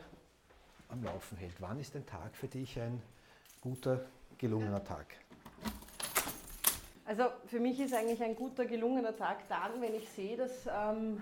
am 0.89 1.03
Laufen 1.03 1.37
hält? 1.39 1.55
Wann 1.61 1.81
ist 1.81 1.97
ein 1.97 2.07
Tag 2.07 2.35
für 2.37 2.49
dich 2.49 2.79
ein 2.79 3.01
guter, 3.61 4.05
gelungener 4.39 4.85
Tag? 4.85 5.07
Also 7.05 7.25
für 7.47 7.61
mich 7.61 7.79
ist 7.81 7.93
eigentlich 7.93 8.23
ein 8.23 8.35
guter, 8.35 8.65
gelungener 8.65 9.15
Tag 9.15 9.47
dann, 9.49 9.81
wenn 9.81 9.95
ich 9.95 10.09
sehe, 10.09 10.37
dass 10.37 10.67
ähm, 10.67 11.21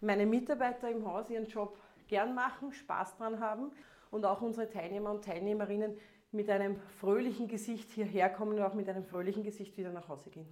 meine 0.00 0.24
Mitarbeiter 0.24 0.90
im 0.90 1.06
Haus 1.06 1.28
ihren 1.28 1.46
Job 1.46 1.78
gern 2.08 2.34
machen, 2.34 2.72
Spaß 2.72 3.16
dran 3.16 3.40
haben 3.40 3.70
und 4.10 4.24
auch 4.24 4.40
unsere 4.40 4.68
Teilnehmer 4.70 5.10
und 5.10 5.24
Teilnehmerinnen 5.24 5.96
mit 6.32 6.48
einem 6.48 6.76
fröhlichen 7.00 7.48
Gesicht 7.48 7.90
hierher 7.90 8.30
kommen 8.30 8.54
und 8.54 8.62
auch 8.62 8.74
mit 8.74 8.88
einem 8.88 9.04
fröhlichen 9.04 9.42
Gesicht 9.42 9.76
wieder 9.76 9.92
nach 9.92 10.08
Hause 10.08 10.30
gehen. 10.30 10.46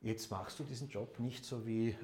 Jetzt 0.00 0.30
machst 0.30 0.58
du 0.58 0.64
diesen 0.64 0.88
Job 0.88 1.18
nicht 1.18 1.44
so 1.44 1.66
wie 1.66 1.88
äh, 1.88 1.94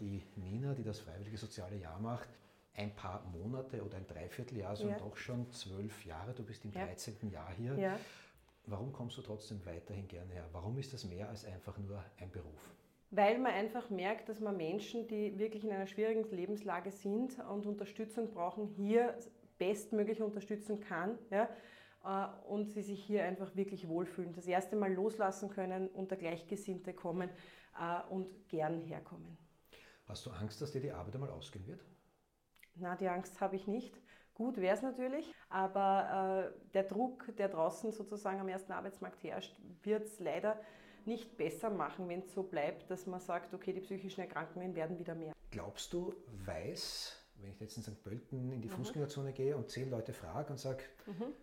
die 0.00 0.22
Nina, 0.36 0.74
die 0.74 0.82
das 0.82 0.98
Freiwillige 1.00 1.36
Soziale 1.36 1.76
Jahr 1.76 2.00
macht, 2.00 2.28
ein 2.74 2.94
paar 2.94 3.22
Monate 3.32 3.84
oder 3.84 3.98
ein 3.98 4.06
Dreivierteljahr, 4.06 4.74
sondern 4.74 4.98
ja. 4.98 5.04
doch 5.04 5.16
schon 5.16 5.50
zwölf 5.52 6.04
Jahre. 6.04 6.32
Du 6.32 6.42
bist 6.42 6.64
im 6.64 6.72
ja. 6.72 6.86
13. 6.86 7.30
Jahr 7.30 7.52
hier. 7.56 7.74
Ja. 7.78 7.98
Warum 8.66 8.92
kommst 8.92 9.16
du 9.18 9.22
trotzdem 9.22 9.64
weiterhin 9.66 10.06
gerne 10.06 10.32
her? 10.32 10.48
Warum 10.52 10.78
ist 10.78 10.92
das 10.92 11.04
mehr 11.04 11.28
als 11.28 11.44
einfach 11.44 11.78
nur 11.78 12.02
ein 12.18 12.30
Beruf? 12.30 12.60
Weil 13.10 13.38
man 13.38 13.52
einfach 13.52 13.90
merkt, 13.90 14.28
dass 14.28 14.40
man 14.40 14.56
Menschen, 14.56 15.06
die 15.08 15.38
wirklich 15.38 15.64
in 15.64 15.70
einer 15.70 15.86
schwierigen 15.86 16.24
Lebenslage 16.30 16.90
sind 16.90 17.38
und 17.50 17.66
Unterstützung 17.66 18.30
brauchen, 18.30 18.66
hier 18.66 19.18
bestmöglich 19.58 20.22
unterstützen 20.22 20.80
kann. 20.80 21.18
Ja? 21.30 21.48
Äh, 22.04 22.48
und 22.48 22.70
sie 22.70 22.82
sich 22.82 23.04
hier 23.04 23.24
einfach 23.24 23.54
wirklich 23.56 23.88
wohlfühlen. 23.88 24.32
Das 24.32 24.46
erste 24.46 24.76
Mal 24.76 24.92
loslassen 24.94 25.50
können, 25.50 25.88
unter 25.88 26.16
Gleichgesinnte 26.16 26.94
kommen 26.94 27.30
äh, 27.78 28.12
und 28.12 28.48
gern 28.48 28.80
herkommen. 28.80 29.36
Hast 30.06 30.26
du 30.26 30.30
Angst, 30.30 30.60
dass 30.60 30.72
dir 30.72 30.80
die 30.80 30.92
Arbeit 30.92 31.14
einmal 31.14 31.30
ausgehen 31.30 31.66
wird? 31.66 31.84
Na, 32.74 32.96
die 32.96 33.08
Angst 33.08 33.40
habe 33.40 33.56
ich 33.56 33.66
nicht. 33.66 34.00
Gut 34.34 34.56
wäre 34.56 34.74
es 34.74 34.82
natürlich, 34.82 35.32
aber 35.50 36.52
äh, 36.54 36.72
der 36.72 36.84
Druck, 36.84 37.36
der 37.36 37.48
draußen 37.48 37.92
sozusagen 37.92 38.40
am 38.40 38.48
ersten 38.48 38.72
Arbeitsmarkt 38.72 39.22
herrscht, 39.22 39.54
wird 39.82 40.04
es 40.06 40.20
leider 40.20 40.58
nicht 41.04 41.36
besser 41.36 41.68
machen, 41.68 42.08
wenn 42.08 42.20
es 42.20 42.32
so 42.32 42.42
bleibt, 42.42 42.90
dass 42.90 43.06
man 43.06 43.20
sagt, 43.20 43.52
okay, 43.52 43.72
die 43.72 43.80
psychischen 43.80 44.20
Erkrankungen 44.20 44.74
werden 44.74 44.98
wieder 44.98 45.14
mehr. 45.14 45.34
Glaubst 45.50 45.92
du, 45.92 46.14
weiß, 46.46 47.22
wenn 47.40 47.50
ich 47.50 47.60
jetzt 47.60 47.76
in 47.76 47.82
St. 47.82 48.02
Pölten 48.02 48.52
in 48.52 48.62
die 48.62 48.68
mhm. 48.68 48.72
Fußgängerzone 48.72 49.32
gehe 49.32 49.56
und 49.56 49.68
zehn 49.68 49.90
Leute 49.90 50.12
frage 50.12 50.50
und 50.50 50.58
sage, 50.58 50.84
mhm. 51.06 51.34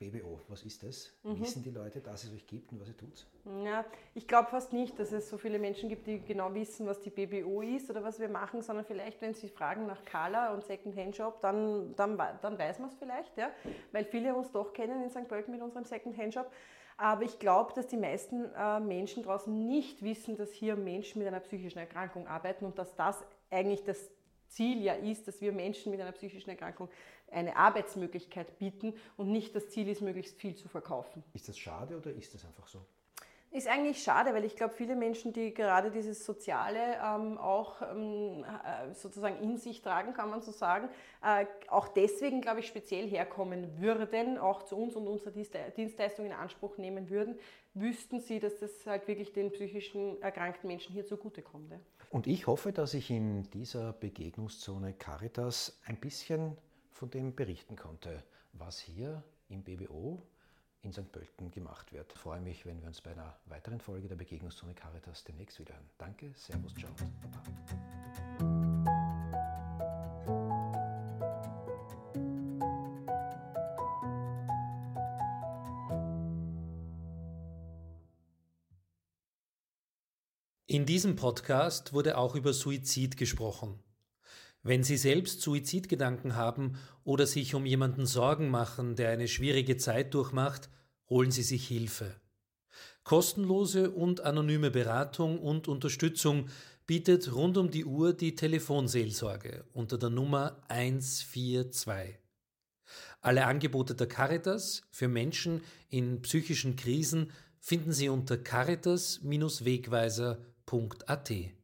BBO, 0.00 0.40
was 0.48 0.62
ist 0.62 0.82
das? 0.82 1.12
Mhm. 1.22 1.40
Wissen 1.40 1.62
die 1.62 1.70
Leute, 1.70 2.00
dass 2.00 2.24
es 2.24 2.32
euch 2.32 2.46
gibt 2.46 2.72
und 2.72 2.80
was 2.80 2.88
ihr 2.88 2.96
tut? 2.96 3.26
Ja, 3.64 3.84
ich 4.14 4.26
glaube 4.26 4.48
fast 4.48 4.72
nicht, 4.72 4.98
dass 4.98 5.12
es 5.12 5.28
so 5.28 5.36
viele 5.36 5.58
Menschen 5.58 5.90
gibt, 5.90 6.06
die 6.06 6.20
genau 6.20 6.54
wissen, 6.54 6.86
was 6.86 7.00
die 7.00 7.10
BBO 7.10 7.60
ist 7.60 7.90
oder 7.90 8.02
was 8.02 8.18
wir 8.18 8.30
machen, 8.30 8.62
sondern 8.62 8.86
vielleicht, 8.86 9.20
wenn 9.20 9.34
sie 9.34 9.48
fragen 9.48 9.86
nach 9.86 10.02
Kala 10.06 10.54
und 10.54 10.64
Second-Hand-Shop, 10.64 11.42
dann, 11.42 11.94
dann, 11.96 12.16
dann 12.16 12.58
weiß 12.58 12.78
man 12.78 12.88
es 12.88 12.96
vielleicht, 12.96 13.36
ja? 13.36 13.50
weil 13.92 14.06
viele 14.06 14.34
uns 14.34 14.50
doch 14.50 14.72
kennen 14.72 15.02
in 15.02 15.10
St. 15.10 15.28
Pölten 15.28 15.52
mit 15.52 15.60
unserem 15.60 15.84
Second-Hand-Shop. 15.84 16.50
Aber 16.96 17.22
ich 17.22 17.38
glaube, 17.38 17.72
dass 17.74 17.86
die 17.86 17.96
meisten 17.96 18.46
äh, 18.54 18.80
Menschen 18.80 19.22
draußen 19.22 19.66
nicht 19.66 20.02
wissen, 20.02 20.36
dass 20.36 20.50
hier 20.52 20.76
Menschen 20.76 21.18
mit 21.18 21.28
einer 21.28 21.40
psychischen 21.40 21.78
Erkrankung 21.78 22.26
arbeiten 22.26 22.64
und 22.64 22.78
dass 22.78 22.94
das 22.94 23.22
eigentlich 23.50 23.84
das 23.84 24.10
Ziel 24.50 24.82
ja 24.82 24.94
ist, 24.94 25.26
dass 25.28 25.40
wir 25.40 25.52
Menschen 25.52 25.90
mit 25.90 26.00
einer 26.00 26.12
psychischen 26.12 26.50
Erkrankung 26.50 26.88
eine 27.30 27.56
Arbeitsmöglichkeit 27.56 28.58
bieten 28.58 28.94
und 29.16 29.30
nicht 29.30 29.54
das 29.54 29.70
Ziel 29.70 29.88
ist, 29.88 30.02
möglichst 30.02 30.36
viel 30.38 30.54
zu 30.54 30.68
verkaufen. 30.68 31.22
Ist 31.32 31.48
das 31.48 31.58
schade 31.58 31.96
oder 31.96 32.10
ist 32.10 32.34
das 32.34 32.44
einfach 32.44 32.66
so? 32.66 32.84
Ist 33.52 33.66
eigentlich 33.66 34.00
schade, 34.00 34.32
weil 34.32 34.44
ich 34.44 34.54
glaube, 34.54 34.74
viele 34.74 34.94
Menschen, 34.94 35.32
die 35.32 35.52
gerade 35.52 35.90
dieses 35.90 36.24
Soziale 36.24 36.98
ähm, 37.04 37.36
auch 37.36 37.82
ähm, 37.82 38.44
äh, 38.44 38.94
sozusagen 38.94 39.42
in 39.42 39.56
sich 39.56 39.82
tragen, 39.82 40.14
kann 40.14 40.30
man 40.30 40.40
so 40.40 40.52
sagen, 40.52 40.88
äh, 41.24 41.46
auch 41.66 41.88
deswegen, 41.88 42.42
glaube 42.42 42.60
ich, 42.60 42.68
speziell 42.68 43.08
herkommen 43.08 43.80
würden, 43.80 44.38
auch 44.38 44.62
zu 44.62 44.76
uns 44.76 44.94
und 44.94 45.08
unsere 45.08 45.32
Dienstleistung 45.32 46.26
in 46.26 46.32
Anspruch 46.32 46.78
nehmen 46.78 47.10
würden, 47.10 47.40
wüssten 47.74 48.20
sie, 48.20 48.38
dass 48.38 48.56
das 48.58 48.86
halt 48.86 49.08
wirklich 49.08 49.32
den 49.32 49.50
psychischen 49.50 50.22
erkrankten 50.22 50.68
Menschen 50.68 50.92
hier 50.92 51.04
zugutekommt. 51.04 51.72
Ja. 51.72 51.80
Und 52.10 52.26
ich 52.26 52.48
hoffe, 52.48 52.72
dass 52.72 52.92
ich 52.94 53.08
in 53.10 53.48
dieser 53.50 53.92
Begegnungszone 53.92 54.94
Caritas 54.94 55.78
ein 55.84 55.98
bisschen 55.98 56.58
von 56.90 57.08
dem 57.08 57.36
berichten 57.36 57.76
konnte, 57.76 58.24
was 58.52 58.80
hier 58.80 59.22
im 59.48 59.62
BBO 59.62 60.20
in 60.82 60.92
St. 60.92 61.12
Pölten 61.12 61.52
gemacht 61.52 61.92
wird. 61.92 62.12
Ich 62.12 62.18
freue 62.18 62.40
mich, 62.40 62.66
wenn 62.66 62.80
wir 62.80 62.88
uns 62.88 63.00
bei 63.00 63.12
einer 63.12 63.38
weiteren 63.46 63.80
Folge 63.80 64.08
der 64.08 64.16
Begegnungszone 64.16 64.74
Caritas 64.74 65.22
demnächst 65.22 65.60
wieder 65.60 65.74
hören. 65.74 65.88
Danke, 65.98 66.32
Servus, 66.34 66.74
ciao 66.74 66.90
und 66.90 67.20
Baba. 67.20 68.29
Diesem 81.00 81.16
Podcast 81.16 81.94
wurde 81.94 82.18
auch 82.18 82.34
über 82.34 82.52
Suizid 82.52 83.16
gesprochen. 83.16 83.78
Wenn 84.62 84.82
Sie 84.82 84.98
selbst 84.98 85.40
Suizidgedanken 85.40 86.36
haben 86.36 86.76
oder 87.04 87.26
sich 87.26 87.54
um 87.54 87.64
jemanden 87.64 88.04
Sorgen 88.04 88.50
machen, 88.50 88.96
der 88.96 89.08
eine 89.08 89.26
schwierige 89.26 89.78
Zeit 89.78 90.12
durchmacht, 90.12 90.68
holen 91.08 91.30
Sie 91.30 91.42
sich 91.42 91.66
Hilfe. 91.66 92.14
Kostenlose 93.02 93.90
und 93.90 94.20
anonyme 94.20 94.70
Beratung 94.70 95.38
und 95.38 95.68
Unterstützung 95.68 96.50
bietet 96.86 97.34
rund 97.34 97.56
um 97.56 97.70
die 97.70 97.86
Uhr 97.86 98.12
die 98.12 98.34
Telefonseelsorge 98.34 99.64
unter 99.72 99.96
der 99.96 100.10
Nummer 100.10 100.60
142. 100.68 102.18
Alle 103.22 103.46
Angebote 103.46 103.94
der 103.94 104.06
Caritas 104.06 104.82
für 104.90 105.08
Menschen 105.08 105.62
in 105.88 106.20
psychischen 106.20 106.76
Krisen 106.76 107.32
finden 107.58 107.94
Sie 107.94 108.10
unter 108.10 108.36
caritas-wegweiser.at. 110.70 111.59